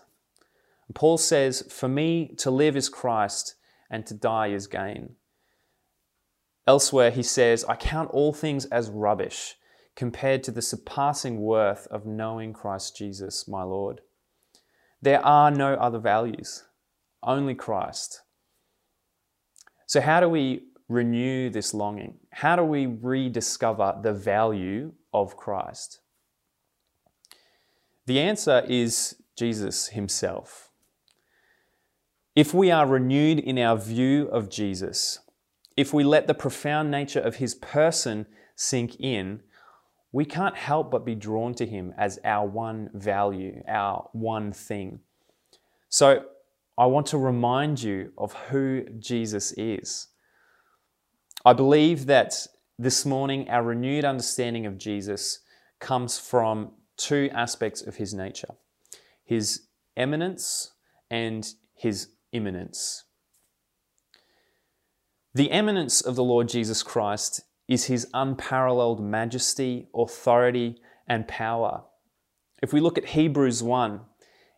Paul 0.94 1.18
says, 1.18 1.64
For 1.70 1.90
me 1.90 2.34
to 2.38 2.52
live 2.52 2.78
is 2.78 2.90
Christ, 2.90 3.56
and 3.90 4.06
to 4.06 4.14
die 4.14 4.48
is 4.48 4.68
gain. 4.68 5.16
Elsewhere, 6.66 7.12
he 7.12 7.24
says, 7.24 7.66
I 7.66 7.76
count 7.76 8.10
all 8.12 8.34
things 8.34 8.66
as 8.66 8.90
rubbish 8.90 9.56
compared 9.96 10.44
to 10.44 10.52
the 10.52 10.62
surpassing 10.62 11.42
worth 11.42 11.88
of 11.88 12.06
knowing 12.06 12.54
Christ 12.54 12.96
Jesus, 12.96 13.48
my 13.48 13.64
Lord. 13.64 14.02
There 15.02 15.26
are 15.26 15.50
no 15.50 15.74
other 15.76 16.00
values, 16.00 16.64
only 17.24 17.56
Christ. 17.56 18.22
So, 19.86 20.02
how 20.02 20.20
do 20.20 20.28
we 20.28 20.64
renew 20.90 21.50
this 21.50 21.74
longing? 21.74 22.16
How 22.32 22.56
do 22.56 22.64
we 22.64 22.86
rediscover 22.86 23.98
the 24.02 24.14
value 24.14 24.94
of 25.14 25.36
Christ? 25.36 26.00
The 28.06 28.20
answer 28.20 28.64
is 28.68 29.16
Jesus 29.36 29.88
himself. 29.90 30.70
If 32.36 32.54
we 32.54 32.72
are 32.72 32.86
renewed 32.86 33.40
in 33.40 33.58
our 33.58 33.78
view 33.78 34.28
of 34.28 34.50
Jesus, 34.50 35.20
if 35.76 35.94
we 35.94 36.04
let 36.04 36.28
the 36.28 36.34
profound 36.34 36.90
nature 36.90 37.20
of 37.20 37.36
his 37.36 37.56
person 37.56 38.28
sink 38.56 39.00
in, 39.00 39.42
we 40.12 40.24
can't 40.24 40.56
help 40.56 40.90
but 40.90 41.06
be 41.06 41.16
drawn 41.16 41.54
to 41.56 41.66
him 41.66 41.94
as 41.98 42.20
our 42.24 42.48
one 42.48 42.90
value, 42.94 43.62
our 43.68 44.10
one 44.14 44.52
thing. 44.52 45.00
So 45.90 46.26
I 46.78 46.86
want 46.86 47.08
to 47.08 47.18
remind 47.18 47.82
you 47.82 48.14
of 48.18 48.34
who 48.34 48.86
Jesus 49.00 49.52
is. 49.54 50.08
I 51.48 51.54
believe 51.54 52.08
that 52.08 52.46
this 52.78 53.06
morning 53.06 53.50
our 53.50 53.64
renewed 53.64 54.04
understanding 54.04 54.66
of 54.66 54.78
Jesus 54.78 55.40
comes 55.80 56.20
from 56.20 56.72
two 56.98 57.30
aspects 57.32 57.82
of 57.82 57.96
his 57.96 58.14
nature 58.14 58.50
his 59.24 59.62
eminence 59.96 60.74
and 61.10 61.48
his 61.74 62.10
immanence. 62.34 63.06
The 65.34 65.50
eminence 65.52 66.02
of 66.02 66.18
the 66.18 66.24
Lord 66.24 66.50
Jesus 66.50 66.84
Christ 66.84 67.44
is 67.70 67.86
his 67.86 68.10
unparalleled 68.14 69.02
majesty, 69.02 69.88
authority, 69.96 70.82
and 71.08 71.30
power. 71.30 71.86
If 72.62 72.74
we 72.74 72.82
look 72.82 72.98
at 72.98 73.06
Hebrews 73.06 73.64
1, 73.64 74.02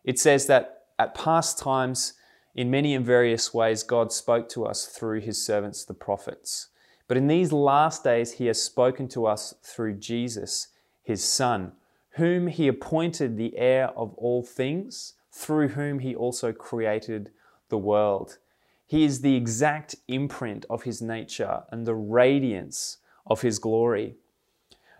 it 0.04 0.18
says 0.18 0.46
that 0.46 0.78
at 0.98 1.14
past 1.14 1.56
times, 1.56 2.14
in 2.56 2.68
many 2.68 2.96
and 2.96 3.06
various 3.06 3.54
ways, 3.54 3.84
God 3.84 4.10
spoke 4.10 4.48
to 4.48 4.66
us 4.66 4.86
through 4.86 5.20
his 5.20 5.46
servants, 5.46 5.84
the 5.84 5.94
prophets. 5.94 6.69
But 7.10 7.16
in 7.16 7.26
these 7.26 7.50
last 7.50 8.04
days, 8.04 8.34
he 8.34 8.46
has 8.46 8.62
spoken 8.62 9.08
to 9.08 9.26
us 9.26 9.52
through 9.64 9.94
Jesus, 9.94 10.68
his 11.02 11.24
Son, 11.24 11.72
whom 12.10 12.46
he 12.46 12.68
appointed 12.68 13.36
the 13.36 13.58
heir 13.58 13.88
of 13.96 14.14
all 14.14 14.44
things, 14.44 15.14
through 15.32 15.70
whom 15.70 15.98
he 15.98 16.14
also 16.14 16.52
created 16.52 17.32
the 17.68 17.78
world. 17.78 18.38
He 18.86 19.02
is 19.02 19.22
the 19.22 19.34
exact 19.34 19.96
imprint 20.06 20.64
of 20.70 20.84
his 20.84 21.02
nature 21.02 21.64
and 21.72 21.84
the 21.84 21.96
radiance 21.96 22.98
of 23.26 23.40
his 23.40 23.58
glory. 23.58 24.14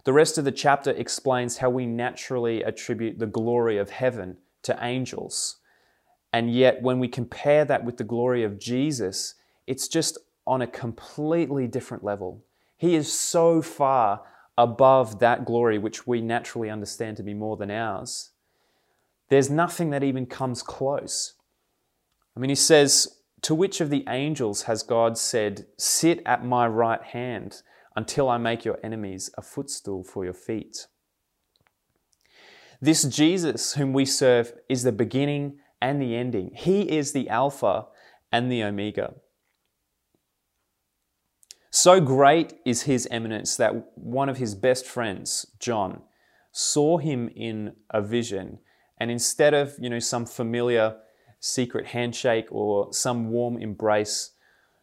The 0.02 0.12
rest 0.12 0.37
of 0.37 0.45
the 0.45 0.50
chapter 0.50 0.90
explains 0.90 1.59
how 1.59 1.71
we 1.71 1.87
naturally 1.87 2.64
attribute 2.64 3.21
the 3.21 3.26
glory 3.26 3.79
of 3.79 3.90
heaven 3.90 4.38
to 4.62 4.76
angels. 4.83 5.59
And 6.33 6.52
yet, 6.52 6.83
when 6.83 6.99
we 6.99 7.07
compare 7.07 7.64
that 7.67 7.85
with 7.85 7.99
the 7.99 8.02
glory 8.02 8.43
of 8.43 8.59
Jesus, 8.59 9.37
it's 9.69 9.87
just 9.87 10.19
on 10.50 10.61
a 10.61 10.66
completely 10.66 11.69
different 11.69 12.02
level. 12.02 12.45
He 12.76 12.97
is 12.97 13.16
so 13.16 13.62
far 13.62 14.23
above 14.59 15.21
that 15.21 15.45
glory 15.45 15.78
which 15.78 16.09
we 16.09 16.21
naturally 16.21 16.69
understand 16.69 17.16
to 17.16 17.23
be 17.23 17.35
more 17.35 17.57
than 17.57 17.71
ours. 17.71 18.33
There's 19.28 19.49
nothing 19.49 19.90
that 19.90 20.02
even 20.02 20.26
comes 20.26 20.64
close. 20.64 21.35
I 22.37 22.40
mean, 22.40 22.49
he 22.49 22.57
says, 22.57 23.21
To 23.42 23.54
which 23.54 23.80
of 23.80 23.90
the 23.90 24.04
angels 24.09 24.62
has 24.62 24.83
God 24.83 25.16
said, 25.16 25.66
Sit 25.78 26.21
at 26.26 26.45
my 26.45 26.66
right 26.66 27.00
hand 27.00 27.62
until 27.95 28.28
I 28.28 28.37
make 28.37 28.64
your 28.64 28.80
enemies 28.83 29.30
a 29.38 29.42
footstool 29.42 30.02
for 30.02 30.25
your 30.25 30.35
feet? 30.35 30.88
This 32.80 33.04
Jesus, 33.04 33.75
whom 33.75 33.92
we 33.92 34.04
serve, 34.04 34.52
is 34.69 34.83
the 34.83 34.90
beginning 34.90 35.61
and 35.80 36.02
the 36.02 36.16
ending. 36.16 36.50
He 36.57 36.90
is 36.90 37.12
the 37.12 37.28
Alpha 37.28 37.87
and 38.33 38.50
the 38.50 38.64
Omega. 38.64 39.14
So 41.82 41.99
great 41.99 42.52
is 42.66 42.82
his 42.82 43.08
eminence 43.10 43.56
that 43.56 43.96
one 43.96 44.28
of 44.28 44.37
his 44.37 44.54
best 44.54 44.84
friends, 44.84 45.46
John, 45.58 46.02
saw 46.52 46.99
him 46.99 47.30
in 47.34 47.75
a 47.88 48.02
vision, 48.02 48.58
and 48.99 49.10
instead 49.10 49.54
of, 49.54 49.76
you 49.78 49.88
know, 49.88 49.99
some 49.99 50.26
familiar 50.26 50.96
secret 51.38 51.87
handshake 51.87 52.49
or 52.50 52.92
some 52.92 53.30
warm 53.30 53.56
embrace, 53.56 54.32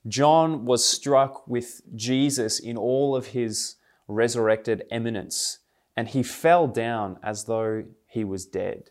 John 0.08 0.66
was 0.66 0.84
struck 0.84 1.48
with 1.48 1.82
Jesus 1.94 2.58
in 2.58 2.78
all 2.78 3.16
of 3.16 3.28
his 3.28 3.76
resurrected 4.08 4.82
eminence, 4.90 5.60
and 5.96 6.08
he 6.08 6.24
fell 6.24 6.66
down 6.66 7.20
as 7.22 7.44
though 7.44 7.84
he 8.08 8.24
was 8.24 8.48
dead. 8.48 8.90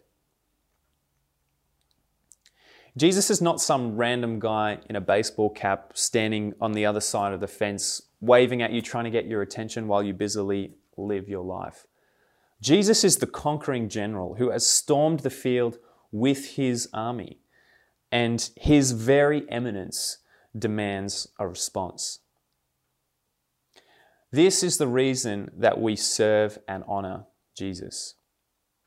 Jesus 2.97 3.29
is 3.29 3.43
not 3.43 3.61
some 3.61 3.97
random 3.97 4.39
guy 4.39 4.79
in 4.89 4.97
a 4.97 5.01
baseball 5.01 5.51
cap 5.51 5.93
standing 5.95 6.55
on 6.61 6.73
the 6.73 6.87
other 6.87 7.01
side 7.01 7.35
of 7.35 7.41
the 7.41 7.47
fence, 7.47 8.01
waving 8.21 8.63
at 8.63 8.73
you, 8.73 8.81
trying 8.81 9.05
to 9.05 9.11
get 9.11 9.27
your 9.27 9.43
attention 9.43 9.87
while 9.87 10.03
you 10.03 10.15
busily 10.15 10.73
live 10.97 11.29
your 11.29 11.45
life. 11.45 11.87
Jesus 12.63 13.05
is 13.05 13.19
the 13.19 13.27
conquering 13.27 13.91
general 13.91 14.37
who 14.37 14.51
has 14.51 14.67
stormed 14.67 15.21
the 15.21 15.31
field 15.31 15.79
with 16.11 16.57
his 16.57 16.89
army, 16.95 17.39
and 18.11 18.49
his 18.57 18.93
very 18.93 19.45
eminence 19.51 20.19
demands 20.59 21.29
a 21.39 21.47
response. 21.47 22.21
This 24.33 24.63
is 24.63 24.79
the 24.79 24.89
reason 24.89 25.51
that 25.55 25.79
we 25.79 25.97
serve 25.97 26.59
and 26.67 26.83
honor 26.89 27.27
Jesus. 27.57 28.15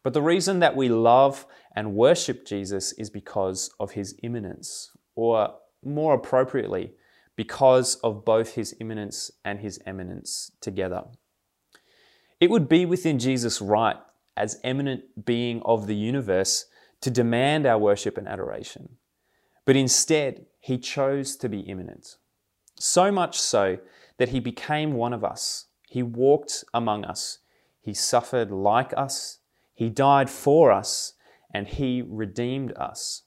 But 0.03 0.13
the 0.13 0.21
reason 0.21 0.59
that 0.59 0.75
we 0.75 0.89
love 0.89 1.45
and 1.75 1.95
worship 1.95 2.45
Jesus 2.45 2.93
is 2.93 3.09
because 3.09 3.71
of 3.79 3.91
his 3.91 4.15
immanence, 4.23 4.91
or 5.15 5.55
more 5.83 6.13
appropriately, 6.13 6.93
because 7.35 7.95
of 7.95 8.25
both 8.25 8.55
his 8.55 8.75
immanence 8.79 9.31
and 9.45 9.59
his 9.59 9.79
eminence 9.85 10.51
together. 10.61 11.03
It 12.39 12.49
would 12.49 12.69
be 12.69 12.85
within 12.85 13.19
Jesus' 13.19 13.61
right, 13.61 13.97
as 14.35 14.59
eminent 14.63 15.25
being 15.25 15.61
of 15.63 15.87
the 15.87 15.95
universe, 15.95 16.65
to 17.01 17.09
demand 17.09 17.65
our 17.65 17.77
worship 17.77 18.17
and 18.17 18.27
adoration. 18.27 18.97
But 19.65 19.75
instead, 19.75 20.45
he 20.59 20.77
chose 20.77 21.35
to 21.37 21.49
be 21.49 21.59
immanent. 21.61 22.17
So 22.75 23.11
much 23.11 23.39
so 23.39 23.79
that 24.17 24.29
he 24.29 24.39
became 24.39 24.93
one 24.93 25.13
of 25.13 25.23
us. 25.23 25.65
He 25.87 26.03
walked 26.03 26.63
among 26.73 27.05
us. 27.05 27.39
He 27.81 27.93
suffered 27.93 28.51
like 28.51 28.93
us 28.95 29.38
he 29.79 29.89
died 29.89 30.29
for 30.29 30.73
us 30.73 31.13
and 31.53 31.65
he 31.65 32.03
redeemed 32.05 32.73
us. 32.73 33.23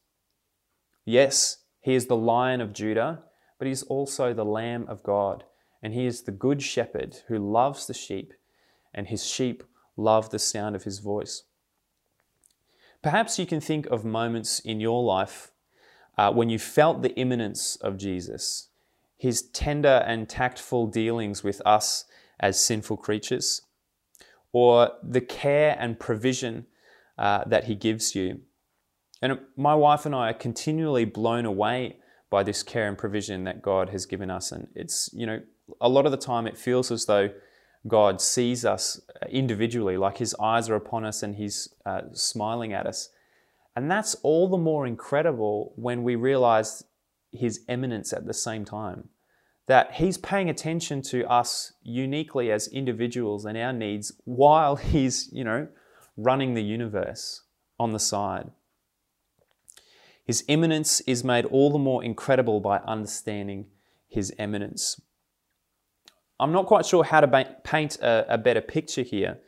Yes, 1.07 1.65
he 1.81 1.95
is 1.95 2.09
the 2.09 2.15
lion 2.15 2.61
of 2.61 2.75
Judah, 2.75 3.23
but 3.59 3.65
he 3.65 3.73
is 3.73 3.85
also 3.85 4.35
the 4.35 4.45
lamb 4.45 4.85
of 4.87 5.03
God. 5.03 5.45
And 5.83 5.95
he 5.95 6.05
is 6.05 6.25
the 6.25 6.31
good 6.31 6.63
shepherd 6.63 7.21
who 7.29 7.39
loves 7.39 7.87
the 7.87 7.95
sheep, 7.95 8.35
and 8.93 9.07
his 9.07 9.25
sheep 9.25 9.65
love 9.97 10.29
the 10.29 10.39
sound 10.39 10.77
of 10.77 10.85
his 10.85 10.99
voice. 10.99 11.45
Perhaps 13.01 13.39
you 13.39 13.47
can 13.47 13.63
think 13.63 13.87
of 13.87 14.05
moments 14.05 14.59
in 14.61 14.79
your 14.79 15.03
life 15.03 15.53
uh, 16.19 16.31
when 16.35 16.51
you 16.51 16.59
felt 16.59 17.01
the 17.01 17.17
immanence 17.17 17.77
of 17.77 17.97
Jesus, 17.97 18.69
his 19.17 19.41
tender 19.41 20.05
and 20.07 20.29
tactful 20.29 20.87
dealings 20.87 21.43
with 21.43 21.63
us 21.65 22.05
as 22.39 22.61
sinful 22.61 22.99
creatures 22.99 23.63
or 24.53 24.93
the 25.03 25.21
care 25.21 25.77
and 25.79 25.99
provision 25.99 26.67
uh, 27.19 27.45
that 27.47 27.65
He 27.65 27.75
gives 27.75 28.15
you. 28.15 28.41
And 29.21 29.39
my 29.57 29.75
wife 29.75 30.05
and 30.05 30.15
I 30.15 30.31
are 30.31 30.35
continually 30.35 31.05
blown 31.05 31.45
away 31.45 31.99
by 32.31 32.43
this 32.43 32.63
care 32.63 32.89
and 32.89 32.99
provision 32.99 33.45
that 33.45 33.63
God 33.63 33.91
has 33.91 34.07
given 34.07 34.31
us. 34.31 34.53
And 34.53 34.69
it's, 34.75 35.11
you 35.13 35.27
know, 35.27 35.41
a 35.81 35.89
lot 35.89 36.07
of 36.07 36.13
the 36.13 36.19
time 36.19 36.47
it 36.47 36.59
feels 36.59 36.91
as 36.91 37.07
though 37.07 37.31
God 37.87 38.21
sees 38.21 38.65
us 38.65 39.01
individually, 39.31 39.97
like 39.97 40.19
His 40.19 40.35
eyes 40.41 40.69
are 40.69 40.75
upon 40.75 41.05
us 41.05 41.23
and 41.23 41.37
He's 41.37 41.69
uh, 41.87 42.03
smiling 42.13 42.73
at 42.73 42.87
us. 42.87 43.11
And 43.75 43.91
that's 43.91 44.15
all 44.23 44.49
the 44.49 44.59
more 44.59 44.87
incredible 44.87 45.73
when 45.77 46.03
we 46.03 46.15
realize 46.15 46.85
his 47.33 47.61
eminence 47.69 48.13
at 48.13 48.27
the 48.27 48.35
same 48.35 48.65
time. 48.65 49.09
That 49.67 49.95
he's 49.95 50.19
paying 50.19 50.51
attention 50.51 51.03
to 51.03 51.31
us 51.31 51.73
uniquely 51.83 52.51
as 52.51 52.67
individuals 52.69 53.45
and 53.45 53.57
our 53.57 53.73
needs 53.73 54.13
while 54.25 54.77
he's, 54.91 55.29
you 55.33 55.45
know, 55.45 55.69
running 56.17 56.55
the 56.55 56.63
universe 56.63 57.43
on 57.79 57.93
the 57.93 57.99
side. 57.99 58.51
His 60.25 60.45
immanence 60.47 61.01
is 61.03 61.25
made 61.25 61.45
all 61.47 61.71
the 61.71 61.79
more 61.79 62.05
incredible 62.05 62.61
by 62.61 62.79
understanding 62.79 63.67
his 64.09 64.33
eminence. 64.39 65.01
I'm 66.39 66.53
not 66.53 66.67
quite 66.67 66.87
sure 66.87 67.05
how 67.05 67.21
to 67.21 67.57
paint 67.65 67.97
a, 68.01 68.35
a 68.35 68.39
better 68.39 68.61
picture 68.61 69.03
here, 69.03 69.39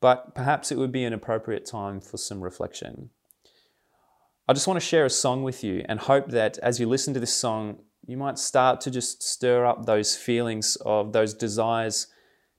but 0.00 0.34
perhaps 0.34 0.72
it 0.72 0.78
would 0.78 0.92
be 0.92 1.04
an 1.04 1.12
appropriate 1.12 1.64
time 1.64 2.00
for 2.00 2.16
some 2.16 2.40
reflection. 2.40 3.10
I 4.48 4.52
just 4.52 4.66
want 4.66 4.80
to 4.80 4.86
share 4.86 5.04
a 5.04 5.10
song 5.10 5.42
with 5.44 5.62
you 5.62 5.84
and 5.88 6.00
hope 6.00 6.28
that 6.28 6.58
as 6.58 6.80
you 6.80 6.88
listen 6.88 7.14
to 7.14 7.20
this 7.20 7.34
song, 7.34 7.78
you 8.06 8.16
might 8.16 8.38
start 8.38 8.80
to 8.82 8.90
just 8.90 9.22
stir 9.22 9.64
up 9.64 9.86
those 9.86 10.16
feelings 10.16 10.76
of 10.84 11.12
those 11.12 11.34
desires 11.34 12.08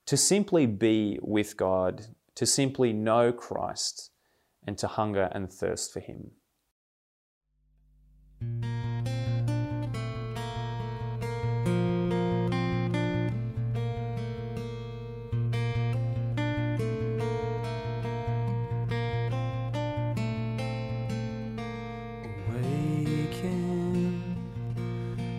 to 0.06 0.18
simply 0.18 0.66
be 0.66 1.20
with 1.22 1.58
God, 1.58 2.08
to 2.36 2.46
simply 2.46 2.94
know 2.94 3.32
Christ, 3.32 4.12
and 4.66 4.78
to 4.78 4.88
hunger 4.88 5.30
and 5.34 5.52
thirst 5.52 5.92
for 5.92 6.00
Him. 6.00 6.32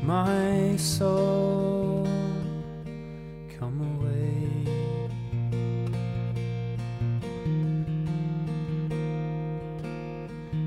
My 0.06 0.76
soul, 0.76 2.06
come 3.58 3.80
away. 3.96 4.50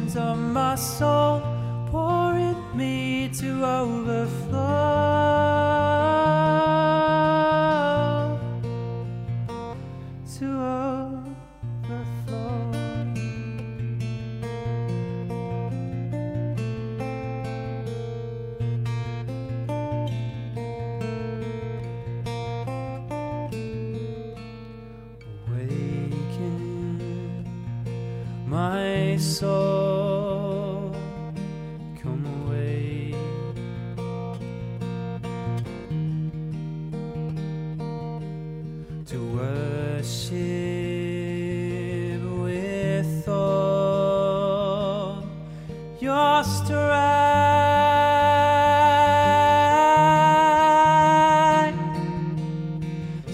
caverns 0.09 0.17
of 0.17 0.39
my 0.39 0.75
soul, 0.75 1.41
pour 1.91 2.35
in 2.37 2.57
me 2.77 3.29
to 3.29 3.65
overflow. 3.65 4.68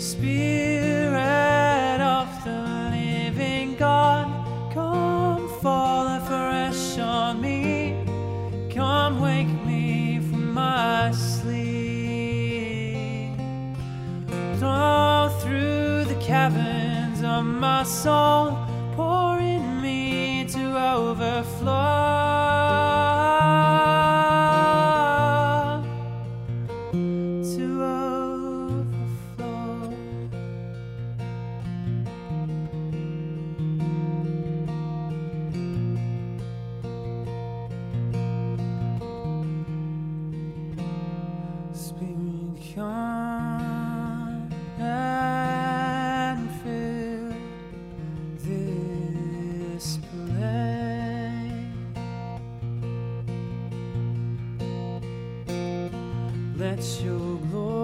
Spirit 0.04 1.98
of 2.02 2.28
the 2.44 2.90
living 2.90 3.74
God, 3.76 4.26
come 4.74 5.48
fall 5.62 6.06
afresh 6.18 6.98
on 6.98 7.40
me. 7.40 7.96
Come 8.70 9.22
wake 9.22 9.48
me 9.64 10.20
from 10.20 10.52
my 10.52 11.10
sleep. 11.12 11.54
Blow 14.58 15.30
through 15.40 16.04
the 16.04 16.16
caverns 16.20 17.22
of 17.22 17.46
my 17.46 17.82
soul, 17.84 18.58
Let 56.56 57.00
your 57.02 57.36
glory 57.50 57.83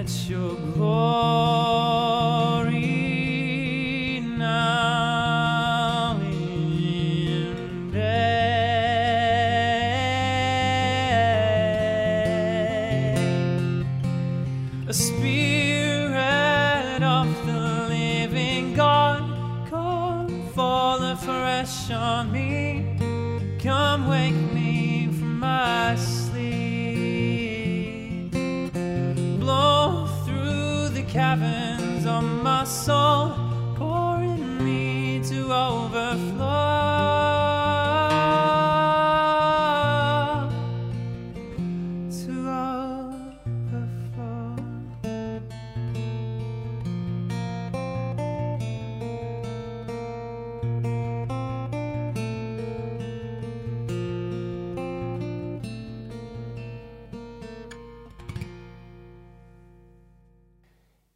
Let 0.00 0.30
your 0.30 0.54
glory 0.54 1.19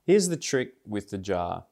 Here's 0.07 0.29
the 0.29 0.37
trick 0.37 0.75
with 0.87 1.09
the 1.09 1.19
jar. 1.19 1.65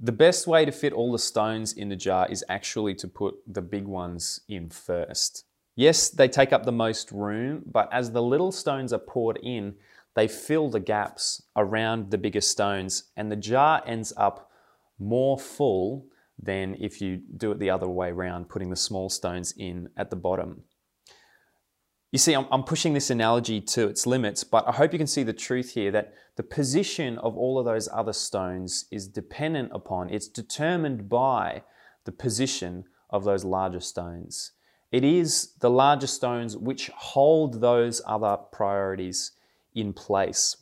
The 0.00 0.12
best 0.12 0.46
way 0.48 0.64
to 0.64 0.72
fit 0.72 0.92
all 0.92 1.12
the 1.12 1.20
stones 1.20 1.72
in 1.72 1.88
the 1.88 1.96
jar 1.96 2.26
is 2.28 2.44
actually 2.48 2.94
to 2.96 3.06
put 3.06 3.36
the 3.46 3.62
big 3.62 3.84
ones 3.84 4.40
in 4.48 4.70
first. 4.70 5.44
Yes, 5.76 6.08
they 6.08 6.26
take 6.26 6.52
up 6.52 6.64
the 6.64 6.72
most 6.72 7.12
room, 7.12 7.62
but 7.64 7.88
as 7.92 8.10
the 8.10 8.22
little 8.22 8.50
stones 8.50 8.92
are 8.92 8.98
poured 8.98 9.38
in, 9.42 9.76
they 10.16 10.26
fill 10.26 10.68
the 10.68 10.80
gaps 10.80 11.42
around 11.54 12.10
the 12.10 12.18
bigger 12.18 12.40
stones, 12.40 13.04
and 13.16 13.30
the 13.30 13.36
jar 13.36 13.82
ends 13.86 14.12
up 14.16 14.50
more 14.98 15.38
full 15.38 16.06
than 16.42 16.76
if 16.80 17.00
you 17.00 17.20
do 17.36 17.52
it 17.52 17.60
the 17.60 17.70
other 17.70 17.88
way 17.88 18.08
around, 18.08 18.48
putting 18.48 18.70
the 18.70 18.76
small 18.76 19.08
stones 19.08 19.54
in 19.56 19.88
at 19.96 20.10
the 20.10 20.16
bottom. 20.16 20.64
You 22.12 22.18
see, 22.18 22.34
I'm, 22.34 22.46
I'm 22.50 22.64
pushing 22.64 22.92
this 22.92 23.10
analogy 23.10 23.60
to 23.60 23.88
its 23.88 24.06
limits, 24.06 24.42
but 24.42 24.66
I 24.66 24.72
hope 24.72 24.92
you 24.92 24.98
can 24.98 25.06
see 25.06 25.22
the 25.22 25.32
truth 25.32 25.74
here 25.74 25.92
that 25.92 26.12
the 26.36 26.42
position 26.42 27.18
of 27.18 27.36
all 27.36 27.58
of 27.58 27.64
those 27.64 27.88
other 27.92 28.12
stones 28.12 28.86
is 28.90 29.06
dependent 29.06 29.70
upon, 29.72 30.10
it's 30.10 30.28
determined 30.28 31.08
by 31.08 31.62
the 32.04 32.12
position 32.12 32.84
of 33.10 33.24
those 33.24 33.44
larger 33.44 33.80
stones. 33.80 34.52
It 34.90 35.04
is 35.04 35.52
the 35.60 35.70
larger 35.70 36.06
stones 36.06 36.56
which 36.56 36.88
hold 36.88 37.60
those 37.60 38.02
other 38.06 38.36
priorities 38.50 39.32
in 39.74 39.92
place. 39.92 40.56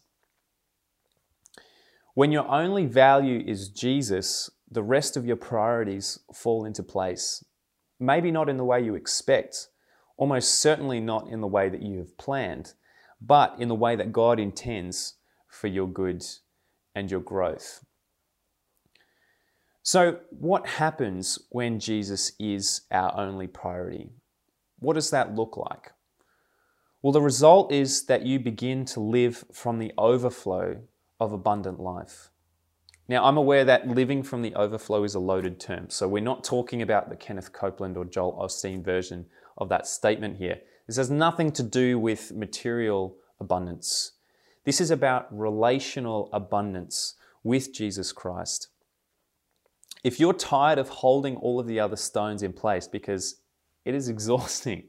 When 2.13 2.33
your 2.33 2.47
only 2.49 2.85
value 2.85 3.43
is 3.47 3.69
Jesus, 3.69 4.51
the 4.71 4.83
rest 4.83 5.17
of 5.17 5.25
your 5.25 5.37
priorities 5.37 6.19
fall 6.35 6.65
into 6.65 6.83
place. 6.83 7.45
Maybe 7.99 8.31
not 8.31 8.49
in 8.49 8.59
the 8.59 8.65
way 8.65 8.83
you 8.83 8.95
expect, 8.97 9.69
almost 10.19 10.61
certainly 10.61 11.01
not 11.01 11.29
in 11.29 11.41
the 11.41 11.47
way 11.47 11.71
that 11.71 11.81
you 11.81 11.99
have 11.99 12.19
planned, 12.19 12.75
but 13.21 13.55
in 13.59 13.69
the 13.69 13.75
way 13.75 13.97
that 13.97 14.13
God 14.13 14.39
intends 14.39 15.15
for 15.49 15.69
your 15.69 15.89
good 15.89 16.23
and 16.95 17.11
your 17.11 17.21
growth. 17.21 17.85
So, 19.83 20.19
what 20.29 20.67
happens 20.67 21.39
when 21.49 21.81
Jesus 21.81 22.33
is 22.39 22.83
our 22.91 23.17
only 23.17 23.47
priority? 23.47 24.11
What 24.81 24.95
does 24.95 25.11
that 25.11 25.35
look 25.35 25.57
like? 25.57 25.93
Well, 27.01 27.13
the 27.13 27.23
result 27.23 27.73
is 27.73 28.05
that 28.07 28.27
you 28.27 28.39
begin 28.39 28.85
to 28.87 29.01
live 29.01 29.45
from 29.53 29.79
the 29.79 29.93
overflow 29.97 30.83
of 31.21 31.33
abundant 31.33 31.81
life. 31.81 32.31
Now, 33.09 33.25
I'm 33.25 33.39
aware 33.39 33.65
that 33.65 33.89
living 33.89 34.23
from 34.23 34.43
the 34.43 34.55
overflow 34.55 35.05
is 35.05 35.15
a 35.15 35.21
loaded 35.21 35.59
term, 35.59 35.89
so 35.89 36.07
we're 36.07 36.23
not 36.23 36.45
talking 36.45 36.83
about 36.83 37.09
the 37.09 37.17
Kenneth 37.17 37.53
Copeland 37.53 37.97
or 37.97 38.05
Joel 38.05 38.39
Osteen 38.43 38.85
version 38.85 39.25
of 39.59 39.68
that 39.68 39.87
statement 39.87 40.38
here. 40.38 40.61
This 40.87 40.97
has 40.97 41.11
nothing 41.11 41.53
to 41.53 41.62
do 41.62 41.99
with 41.99 42.33
material 42.33 43.16
abundance. 43.38 44.12
This 44.64 44.81
is 44.81 44.90
about 44.90 45.27
relational 45.37 46.31
abundance 46.33 47.14
with 47.42 47.75
Jesus 47.75 48.12
Christ. 48.12 48.68
If 50.05 50.18
you're 50.21 50.33
tired 50.33 50.79
of 50.79 50.88
holding 50.88 51.37
all 51.37 51.61
of 51.61 51.66
the 51.66 51.81
other 51.81 51.97
stones 51.97 52.42
in 52.42 52.53
place 52.53 52.88
because 52.88 53.40
it 53.85 53.94
is 53.94 54.09
exhausting, 54.09 54.85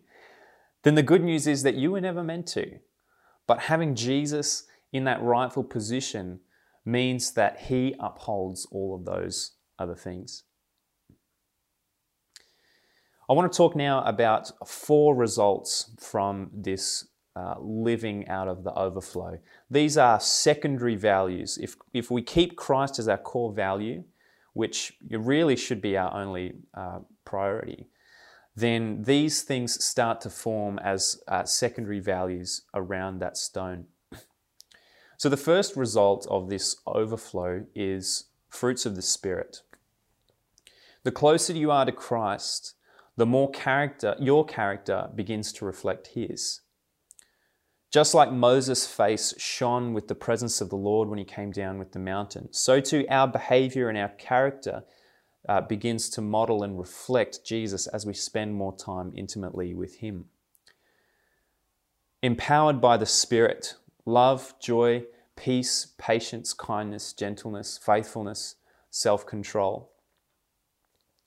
then 0.84 0.96
the 0.96 1.04
good 1.04 1.24
news 1.24 1.48
is 1.48 1.64
that 1.64 1.76
you 1.76 1.92
were 1.92 2.02
never 2.02 2.24
meant 2.24 2.48
to. 2.48 2.80
But 3.48 3.62
having 3.62 3.96
Jesus 3.96 4.66
in 4.94 5.04
that 5.06 5.22
rightful 5.22 5.64
position 5.64 6.40
means 6.86 7.32
that 7.32 7.60
he 7.60 7.96
upholds 8.00 8.66
all 8.72 8.96
of 8.96 9.06
those 9.06 9.52
other 9.78 9.96
things. 9.96 10.44
I 13.30 13.34
want 13.34 13.52
to 13.52 13.56
talk 13.56 13.76
now 13.76 14.04
about 14.06 14.52
four 14.68 15.16
results 15.16 15.92
from 16.00 16.50
this 16.52 17.06
uh, 17.36 17.54
living 17.60 18.28
out 18.28 18.48
of 18.48 18.64
the 18.64 18.74
overflow. 18.74 19.38
These 19.70 20.00
are 20.00 20.20
secondary 20.20 20.96
values. 20.96 21.60
If, 21.62 21.76
if 21.94 22.10
we 22.10 22.24
keep 22.24 22.56
Christ 22.56 22.98
as 22.98 23.08
our 23.08 23.20
core 23.20 23.54
value, 23.54 24.04
which 24.54 24.94
really 25.12 25.56
should 25.56 25.80
be 25.80 25.96
our 25.96 26.12
only 26.12 26.54
uh, 26.74 27.00
priority, 27.24 27.88
then 28.56 29.04
these 29.04 29.44
things 29.44 29.84
start 29.84 30.22
to 30.22 30.32
form 30.32 30.80
as 30.80 31.22
uh, 31.28 31.44
secondary 31.44 32.00
values 32.00 32.64
around 32.74 33.20
that 33.20 33.38
stone. 33.38 33.86
So, 35.18 35.30
the 35.30 35.38
first 35.38 35.76
result 35.76 36.26
of 36.32 36.50
this 36.50 36.78
overflow 36.88 37.66
is 37.76 38.26
fruits 38.50 38.86
of 38.86 38.96
the 38.96 39.02
Spirit. 39.02 39.62
The 41.04 41.12
closer 41.12 41.54
you 41.54 41.72
are 41.72 41.86
to 41.86 41.92
Christ, 41.92 42.74
the 43.20 43.26
more 43.26 43.52
character, 43.52 44.16
your 44.18 44.46
character 44.46 45.10
begins 45.14 45.52
to 45.52 45.66
reflect 45.66 46.08
His. 46.08 46.62
Just 47.92 48.14
like 48.14 48.32
Moses' 48.32 48.88
face 48.88 49.34
shone 49.38 49.94
with 49.94 50.08
the 50.08 50.16
presence 50.16 50.62
of 50.62 50.70
the 50.70 50.78
Lord 50.78 51.10
when 51.10 51.20
he 51.20 51.26
came 51.26 51.52
down 51.52 51.80
with 51.80 51.92
the 51.92 52.00
mountain, 52.00 52.48
so 52.52 52.80
too 52.80 53.06
our 53.10 53.28
behavior 53.28 53.90
and 53.90 53.98
our 53.98 54.08
character 54.10 54.84
uh, 55.50 55.60
begins 55.60 56.10
to 56.12 56.22
model 56.22 56.64
and 56.64 56.80
reflect 56.80 57.44
Jesus 57.44 57.88
as 57.88 58.06
we 58.06 58.14
spend 58.14 58.56
more 58.56 58.78
time 58.78 59.12
intimately 59.14 59.74
with 59.74 59.98
Him. 59.98 60.26
Empowered 62.24 62.80
by 62.80 62.96
the 62.96 63.06
Spirit, 63.06 63.74
love, 64.06 64.54
joy, 64.62 65.04
peace, 65.36 65.88
patience, 65.98 66.54
kindness, 66.54 67.12
gentleness, 67.12 67.78
faithfulness, 67.78 68.56
self 68.90 69.26
control. 69.26 69.92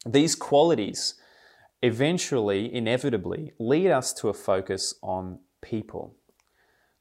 These 0.07 0.35
qualities 0.37 1.16
eventually, 1.83 2.73
inevitably, 2.73 3.53
lead 3.59 3.90
us 3.90 4.12
to 4.14 4.29
a 4.29 4.35
focus 4.35 4.95
on 5.03 5.40
people. 5.61 6.16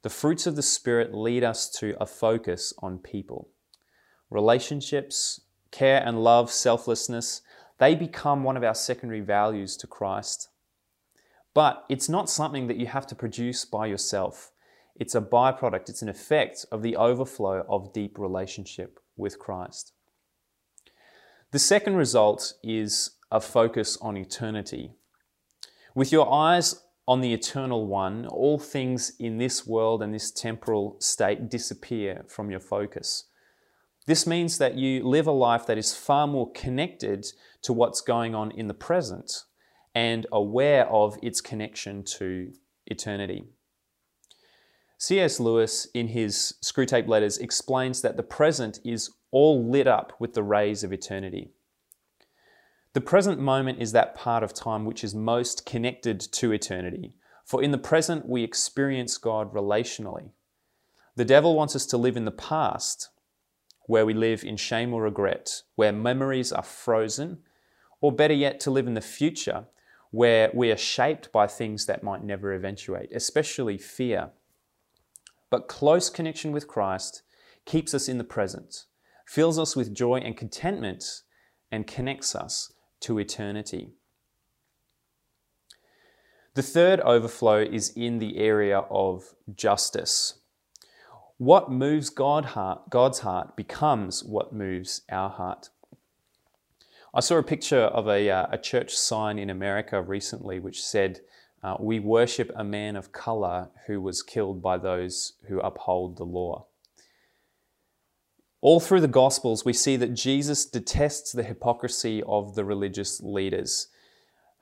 The 0.02 0.10
fruits 0.10 0.46
of 0.46 0.56
the 0.56 0.62
Spirit 0.62 1.14
lead 1.14 1.44
us 1.44 1.70
to 1.78 1.96
a 2.00 2.06
focus 2.06 2.74
on 2.80 2.98
people. 2.98 3.48
Relationships, 4.30 5.40
care 5.70 6.02
and 6.04 6.22
love, 6.24 6.50
selflessness, 6.50 7.42
they 7.78 7.94
become 7.94 8.42
one 8.42 8.56
of 8.56 8.64
our 8.64 8.74
secondary 8.74 9.20
values 9.20 9.76
to 9.76 9.86
Christ. 9.86 10.48
But 11.54 11.84
it's 11.88 12.08
not 12.08 12.30
something 12.30 12.66
that 12.66 12.76
you 12.76 12.86
have 12.86 13.06
to 13.08 13.14
produce 13.14 13.64
by 13.64 13.86
yourself. 13.86 14.52
It's 14.96 15.14
a 15.14 15.20
byproduct, 15.20 15.88
it's 15.88 16.02
an 16.02 16.08
effect 16.08 16.66
of 16.72 16.82
the 16.82 16.96
overflow 16.96 17.64
of 17.68 17.92
deep 17.92 18.18
relationship 18.18 18.98
with 19.16 19.38
Christ. 19.38 19.92
The 21.52 21.58
second 21.58 21.96
result 21.96 22.54
is 22.62 23.10
a 23.32 23.40
focus 23.40 23.96
on 24.02 24.16
eternity. 24.16 24.92
With 25.94 26.12
your 26.12 26.32
eyes 26.32 26.84
on 27.08 27.22
the 27.22 27.32
eternal 27.32 27.86
one, 27.86 28.26
all 28.26 28.58
things 28.58 29.12
in 29.18 29.38
this 29.38 29.66
world 29.66 30.02
and 30.02 30.14
this 30.14 30.30
temporal 30.30 30.96
state 31.00 31.48
disappear 31.48 32.24
from 32.28 32.50
your 32.50 32.60
focus. 32.60 33.24
This 34.06 34.26
means 34.26 34.58
that 34.58 34.76
you 34.76 35.02
live 35.02 35.26
a 35.26 35.32
life 35.32 35.66
that 35.66 35.78
is 35.78 35.96
far 35.96 36.26
more 36.26 36.52
connected 36.52 37.26
to 37.62 37.72
what's 37.72 38.02
going 38.02 38.34
on 38.34 38.50
in 38.50 38.68
the 38.68 38.74
present 38.74 39.44
and 39.94 40.26
aware 40.30 40.86
of 40.88 41.18
its 41.22 41.40
connection 41.40 42.04
to 42.04 42.52
eternity. 42.86 43.44
C.S. 44.98 45.40
Lewis, 45.40 45.86
in 45.94 46.08
his 46.08 46.54
Screwtape 46.62 47.08
Letters, 47.08 47.38
explains 47.38 48.02
that 48.02 48.16
the 48.16 48.22
present 48.22 48.78
is 48.84 49.10
all 49.30 49.68
lit 49.68 49.86
up 49.86 50.12
with 50.18 50.34
the 50.34 50.42
rays 50.42 50.84
of 50.84 50.92
eternity. 50.92 51.52
The 52.94 53.00
present 53.00 53.40
moment 53.40 53.80
is 53.80 53.92
that 53.92 54.14
part 54.14 54.42
of 54.42 54.52
time 54.52 54.84
which 54.84 55.02
is 55.02 55.14
most 55.14 55.64
connected 55.64 56.20
to 56.20 56.52
eternity. 56.52 57.14
For 57.42 57.62
in 57.62 57.70
the 57.70 57.78
present, 57.78 58.28
we 58.28 58.44
experience 58.44 59.16
God 59.16 59.54
relationally. 59.54 60.32
The 61.16 61.24
devil 61.24 61.56
wants 61.56 61.74
us 61.74 61.86
to 61.86 61.96
live 61.96 62.18
in 62.18 62.26
the 62.26 62.30
past, 62.30 63.08
where 63.86 64.04
we 64.04 64.12
live 64.12 64.44
in 64.44 64.58
shame 64.58 64.92
or 64.92 65.02
regret, 65.02 65.62
where 65.74 65.90
memories 65.90 66.52
are 66.52 66.62
frozen, 66.62 67.38
or 68.02 68.12
better 68.12 68.34
yet, 68.34 68.60
to 68.60 68.70
live 68.70 68.86
in 68.86 68.94
the 68.94 69.00
future, 69.00 69.64
where 70.10 70.50
we 70.52 70.70
are 70.70 70.76
shaped 70.76 71.32
by 71.32 71.46
things 71.46 71.86
that 71.86 72.02
might 72.02 72.22
never 72.22 72.52
eventuate, 72.52 73.10
especially 73.14 73.78
fear. 73.78 74.30
But 75.48 75.66
close 75.66 76.10
connection 76.10 76.52
with 76.52 76.68
Christ 76.68 77.22
keeps 77.64 77.94
us 77.94 78.06
in 78.06 78.18
the 78.18 78.24
present, 78.24 78.84
fills 79.26 79.58
us 79.58 79.74
with 79.74 79.94
joy 79.94 80.16
and 80.16 80.36
contentment, 80.36 81.22
and 81.70 81.86
connects 81.86 82.34
us 82.34 82.70
to 83.02 83.18
eternity. 83.18 83.90
The 86.54 86.62
third 86.62 87.00
overflow 87.00 87.60
is 87.60 87.92
in 87.96 88.18
the 88.18 88.36
area 88.36 88.80
of 88.90 89.34
justice. 89.54 90.34
What 91.38 91.70
moves 91.70 92.10
God 92.10 92.44
heart, 92.44 92.90
God's 92.90 93.20
heart 93.20 93.56
becomes 93.56 94.22
what 94.22 94.52
moves 94.52 95.02
our 95.10 95.30
heart. 95.30 95.70
I 97.14 97.20
saw 97.20 97.36
a 97.36 97.42
picture 97.42 97.80
of 97.80 98.06
a, 98.06 98.30
uh, 98.30 98.46
a 98.50 98.58
church 98.58 98.94
sign 98.94 99.38
in 99.38 99.50
America 99.50 100.00
recently 100.00 100.60
which 100.60 100.82
said, 100.82 101.20
uh, 101.62 101.76
We 101.80 102.00
worship 102.00 102.50
a 102.54 102.64
man 102.64 102.96
of 102.96 103.12
color 103.12 103.70
who 103.86 104.00
was 104.00 104.22
killed 104.22 104.62
by 104.62 104.78
those 104.78 105.34
who 105.48 105.58
uphold 105.60 106.16
the 106.16 106.24
law. 106.24 106.66
All 108.62 108.78
through 108.78 109.00
the 109.00 109.08
Gospels, 109.08 109.64
we 109.64 109.72
see 109.72 109.96
that 109.96 110.14
Jesus 110.14 110.64
detests 110.64 111.32
the 111.32 111.42
hypocrisy 111.42 112.22
of 112.28 112.54
the 112.54 112.64
religious 112.64 113.20
leaders 113.20 113.88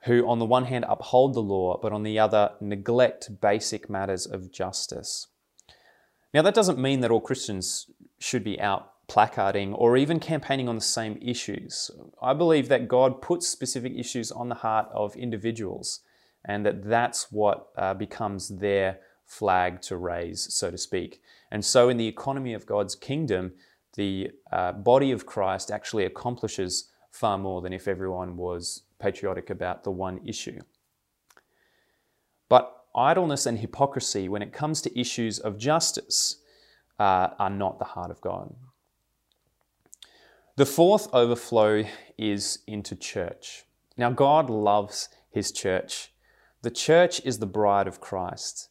who, 0.05 0.27
on 0.27 0.39
the 0.39 0.45
one 0.45 0.65
hand, 0.65 0.85
uphold 0.89 1.35
the 1.35 1.41
law, 1.41 1.77
but 1.79 1.93
on 1.93 2.01
the 2.01 2.17
other, 2.17 2.49
neglect 2.59 3.39
basic 3.39 3.91
matters 3.91 4.25
of 4.25 4.51
justice. 4.51 5.27
Now, 6.33 6.41
that 6.41 6.55
doesn't 6.55 6.79
mean 6.79 7.01
that 7.01 7.11
all 7.11 7.21
Christians 7.21 7.91
should 8.17 8.43
be 8.43 8.59
out 8.59 8.91
placarding 9.07 9.75
or 9.75 9.95
even 9.95 10.19
campaigning 10.19 10.67
on 10.67 10.75
the 10.75 10.81
same 10.81 11.19
issues. 11.21 11.91
I 12.19 12.33
believe 12.33 12.69
that 12.69 12.87
God 12.87 13.21
puts 13.21 13.47
specific 13.47 13.93
issues 13.95 14.31
on 14.31 14.49
the 14.49 14.55
heart 14.55 14.87
of 14.95 15.15
individuals 15.15 15.99
and 16.43 16.65
that 16.65 16.83
that's 16.85 17.31
what 17.31 17.67
uh, 17.77 17.93
becomes 17.93 18.49
their 18.49 18.97
flag 19.25 19.79
to 19.81 19.95
raise, 19.95 20.51
so 20.51 20.71
to 20.71 20.77
speak. 20.77 21.21
And 21.51 21.63
so, 21.63 21.89
in 21.89 21.97
the 21.97 22.07
economy 22.07 22.53
of 22.53 22.65
God's 22.65 22.95
kingdom, 22.95 23.53
the 23.95 24.31
uh, 24.51 24.71
body 24.71 25.11
of 25.11 25.25
Christ 25.25 25.71
actually 25.71 26.05
accomplishes 26.05 26.89
far 27.11 27.37
more 27.37 27.61
than 27.61 27.73
if 27.73 27.87
everyone 27.87 28.37
was 28.37 28.83
patriotic 28.99 29.49
about 29.49 29.83
the 29.83 29.91
one 29.91 30.21
issue. 30.25 30.59
But 32.47 32.85
idleness 32.95 33.45
and 33.45 33.59
hypocrisy, 33.59 34.29
when 34.29 34.41
it 34.41 34.53
comes 34.53 34.81
to 34.81 34.99
issues 34.99 35.39
of 35.39 35.57
justice, 35.57 36.37
uh, 36.99 37.29
are 37.39 37.49
not 37.49 37.79
the 37.79 37.85
heart 37.85 38.11
of 38.11 38.21
God. 38.21 38.53
The 40.55 40.65
fourth 40.65 41.07
overflow 41.13 41.85
is 42.17 42.59
into 42.67 42.95
church. 42.95 43.65
Now, 43.97 44.11
God 44.11 44.49
loves 44.49 45.09
his 45.29 45.51
church. 45.51 46.11
The 46.61 46.71
church 46.71 47.21
is 47.25 47.39
the 47.39 47.45
bride 47.47 47.87
of 47.87 48.01
Christ. 48.01 48.69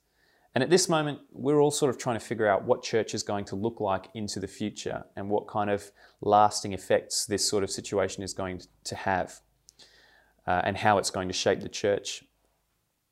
And 0.54 0.64
at 0.64 0.70
this 0.70 0.88
moment, 0.88 1.20
we're 1.30 1.60
all 1.60 1.70
sort 1.70 1.90
of 1.90 1.98
trying 1.98 2.18
to 2.18 2.24
figure 2.24 2.48
out 2.48 2.64
what 2.64 2.82
church 2.82 3.14
is 3.14 3.22
going 3.22 3.44
to 3.46 3.56
look 3.56 3.80
like 3.80 4.08
into 4.14 4.40
the 4.40 4.48
future 4.48 5.04
and 5.16 5.30
what 5.30 5.46
kind 5.46 5.70
of 5.70 5.92
lasting 6.20 6.72
effects 6.72 7.24
this 7.24 7.44
sort 7.46 7.62
of 7.62 7.70
situation 7.70 8.22
is 8.22 8.34
going 8.34 8.60
to 8.84 8.94
have 8.96 9.40
uh, 10.46 10.62
and 10.64 10.76
how 10.78 10.98
it's 10.98 11.10
going 11.10 11.28
to 11.28 11.34
shape 11.34 11.60
the 11.60 11.68
church. 11.68 12.24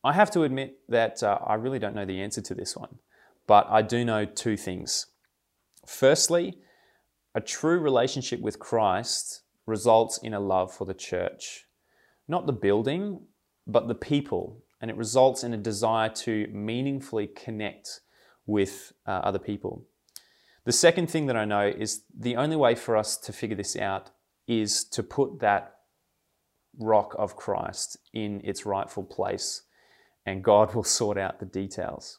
I 0.02 0.12
have 0.12 0.30
to 0.32 0.42
admit 0.42 0.78
that 0.88 1.22
uh, 1.22 1.38
I 1.46 1.54
really 1.54 1.78
don't 1.78 1.94
know 1.94 2.04
the 2.04 2.20
answer 2.20 2.40
to 2.42 2.54
this 2.54 2.76
one, 2.76 2.98
but 3.46 3.66
I 3.68 3.82
do 3.82 4.04
know 4.04 4.24
two 4.24 4.56
things. 4.56 5.06
Firstly, 5.86 6.58
a 7.34 7.40
true 7.40 7.78
relationship 7.78 8.40
with 8.40 8.58
Christ 8.58 9.42
results 9.66 10.18
in 10.18 10.34
a 10.34 10.40
love 10.40 10.72
for 10.72 10.84
the 10.84 10.94
church. 10.94 11.66
Not 12.26 12.46
the 12.46 12.52
building, 12.52 13.20
but 13.66 13.86
the 13.86 13.94
people. 13.94 14.62
And 14.80 14.90
it 14.90 14.96
results 14.96 15.42
in 15.42 15.52
a 15.52 15.56
desire 15.56 16.08
to 16.08 16.46
meaningfully 16.52 17.26
connect 17.26 18.00
with 18.46 18.92
uh, 19.06 19.10
other 19.10 19.38
people. 19.38 19.84
The 20.64 20.72
second 20.72 21.08
thing 21.08 21.26
that 21.26 21.36
I 21.36 21.44
know 21.44 21.66
is 21.66 22.02
the 22.16 22.36
only 22.36 22.56
way 22.56 22.74
for 22.74 22.96
us 22.96 23.16
to 23.18 23.32
figure 23.32 23.56
this 23.56 23.76
out 23.76 24.10
is 24.46 24.84
to 24.84 25.02
put 25.02 25.40
that 25.40 25.76
rock 26.78 27.14
of 27.18 27.36
Christ 27.36 27.96
in 28.12 28.40
its 28.44 28.66
rightful 28.66 29.04
place, 29.04 29.62
and 30.26 30.44
God 30.44 30.74
will 30.74 30.84
sort 30.84 31.18
out 31.18 31.40
the 31.40 31.46
details. 31.46 32.18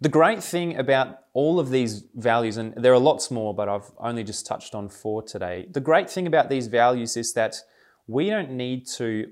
The 0.00 0.08
great 0.08 0.42
thing 0.42 0.76
about 0.76 1.18
all 1.32 1.58
of 1.58 1.70
these 1.70 2.04
values, 2.14 2.56
and 2.56 2.74
there 2.76 2.92
are 2.92 2.98
lots 2.98 3.30
more, 3.30 3.54
but 3.54 3.68
I've 3.68 3.90
only 3.98 4.24
just 4.24 4.44
touched 4.44 4.74
on 4.74 4.88
four 4.88 5.22
today. 5.22 5.66
The 5.70 5.80
great 5.80 6.10
thing 6.10 6.26
about 6.26 6.50
these 6.50 6.66
values 6.66 7.16
is 7.16 7.32
that 7.34 7.56
we 8.06 8.28
don't 8.28 8.50
need 8.50 8.86
to 8.96 9.30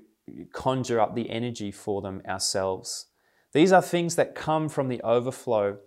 conjure 0.51 0.99
up 0.99 1.15
the 1.15 1.29
energy 1.29 1.71
for 1.71 2.01
them 2.01 2.21
ourselves. 2.27 3.07
These 3.53 3.71
are 3.71 3.81
things 3.81 4.15
that 4.15 4.35
come 4.35 4.69
from 4.69 4.87
the 4.87 5.01
overflow 5.01 5.77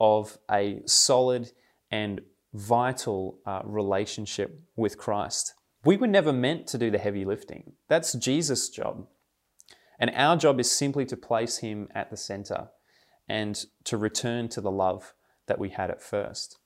of 0.00 0.38
a 0.50 0.82
solid 0.86 1.52
and 1.90 2.20
vital 2.52 3.38
uh, 3.46 3.62
relationship 3.64 4.60
with 4.76 4.98
Christ. 4.98 5.54
We 5.84 5.96
were 5.96 6.06
never 6.06 6.32
meant 6.32 6.66
to 6.68 6.78
do 6.78 6.90
the 6.90 6.98
heavy 6.98 7.24
lifting. 7.24 7.72
That's 7.88 8.12
Jesus' 8.14 8.68
job. 8.68 9.06
And 9.98 10.10
our 10.14 10.36
job 10.36 10.58
is 10.60 10.70
simply 10.70 11.04
to 11.06 11.16
place 11.16 11.58
him 11.58 11.88
at 11.94 12.10
the 12.10 12.16
center 12.16 12.68
and 13.28 13.64
to 13.84 13.96
return 13.96 14.48
to 14.50 14.60
the 14.60 14.70
love 14.70 15.14
that 15.46 15.58
we 15.58 15.70
had 15.70 15.90
at 15.90 16.02
first. 16.02 16.58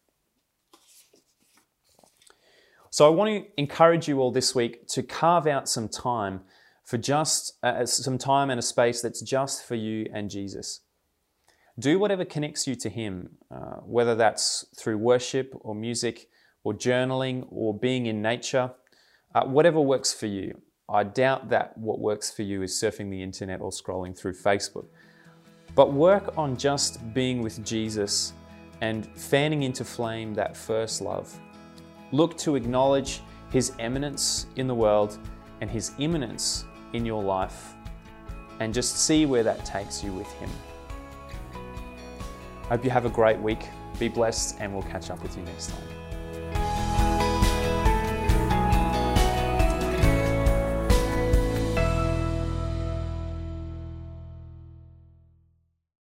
So, 2.90 3.06
I 3.06 3.10
want 3.10 3.30
to 3.30 3.60
encourage 3.60 4.08
you 4.08 4.20
all 4.20 4.32
this 4.32 4.54
week 4.54 4.88
to 4.88 5.02
carve 5.02 5.46
out 5.46 5.68
some 5.68 5.88
time 5.88 6.40
for 6.88 6.96
just 6.96 7.52
uh, 7.62 7.84
some 7.84 8.16
time 8.16 8.48
and 8.48 8.58
a 8.58 8.62
space 8.62 9.02
that's 9.02 9.20
just 9.20 9.62
for 9.62 9.74
you 9.74 10.06
and 10.14 10.30
Jesus. 10.30 10.80
Do 11.78 11.98
whatever 11.98 12.24
connects 12.24 12.66
you 12.66 12.74
to 12.76 12.88
Him, 12.88 13.36
uh, 13.50 13.80
whether 13.84 14.14
that's 14.14 14.64
through 14.74 14.96
worship 14.96 15.52
or 15.60 15.74
music 15.74 16.30
or 16.64 16.72
journaling 16.72 17.46
or 17.50 17.78
being 17.78 18.06
in 18.06 18.22
nature, 18.22 18.70
uh, 19.34 19.44
whatever 19.44 19.78
works 19.78 20.14
for 20.14 20.24
you. 20.24 20.62
I 20.88 21.04
doubt 21.04 21.50
that 21.50 21.76
what 21.76 22.00
works 22.00 22.30
for 22.30 22.40
you 22.40 22.62
is 22.62 22.72
surfing 22.72 23.10
the 23.10 23.22
internet 23.22 23.60
or 23.60 23.70
scrolling 23.70 24.16
through 24.18 24.32
Facebook. 24.32 24.86
But 25.74 25.92
work 25.92 26.38
on 26.38 26.56
just 26.56 27.12
being 27.12 27.42
with 27.42 27.62
Jesus 27.66 28.32
and 28.80 29.06
fanning 29.14 29.64
into 29.64 29.84
flame 29.84 30.32
that 30.36 30.56
first 30.56 31.02
love. 31.02 31.38
Look 32.12 32.38
to 32.38 32.56
acknowledge 32.56 33.20
His 33.50 33.72
eminence 33.78 34.46
in 34.56 34.66
the 34.66 34.74
world 34.74 35.18
and 35.60 35.70
His 35.70 35.92
immanence 35.98 36.64
in 36.92 37.04
your 37.04 37.22
life, 37.22 37.74
and 38.60 38.72
just 38.72 38.98
see 38.98 39.26
where 39.26 39.42
that 39.42 39.64
takes 39.64 40.02
you 40.02 40.12
with 40.12 40.30
Him. 40.34 40.50
Hope 42.62 42.84
you 42.84 42.90
have 42.90 43.06
a 43.06 43.10
great 43.10 43.38
week. 43.38 43.68
Be 43.98 44.08
blessed, 44.08 44.56
and 44.60 44.72
we'll 44.72 44.82
catch 44.82 45.10
up 45.10 45.22
with 45.22 45.36
you 45.36 45.42
next 45.44 45.70
time. 45.70 45.97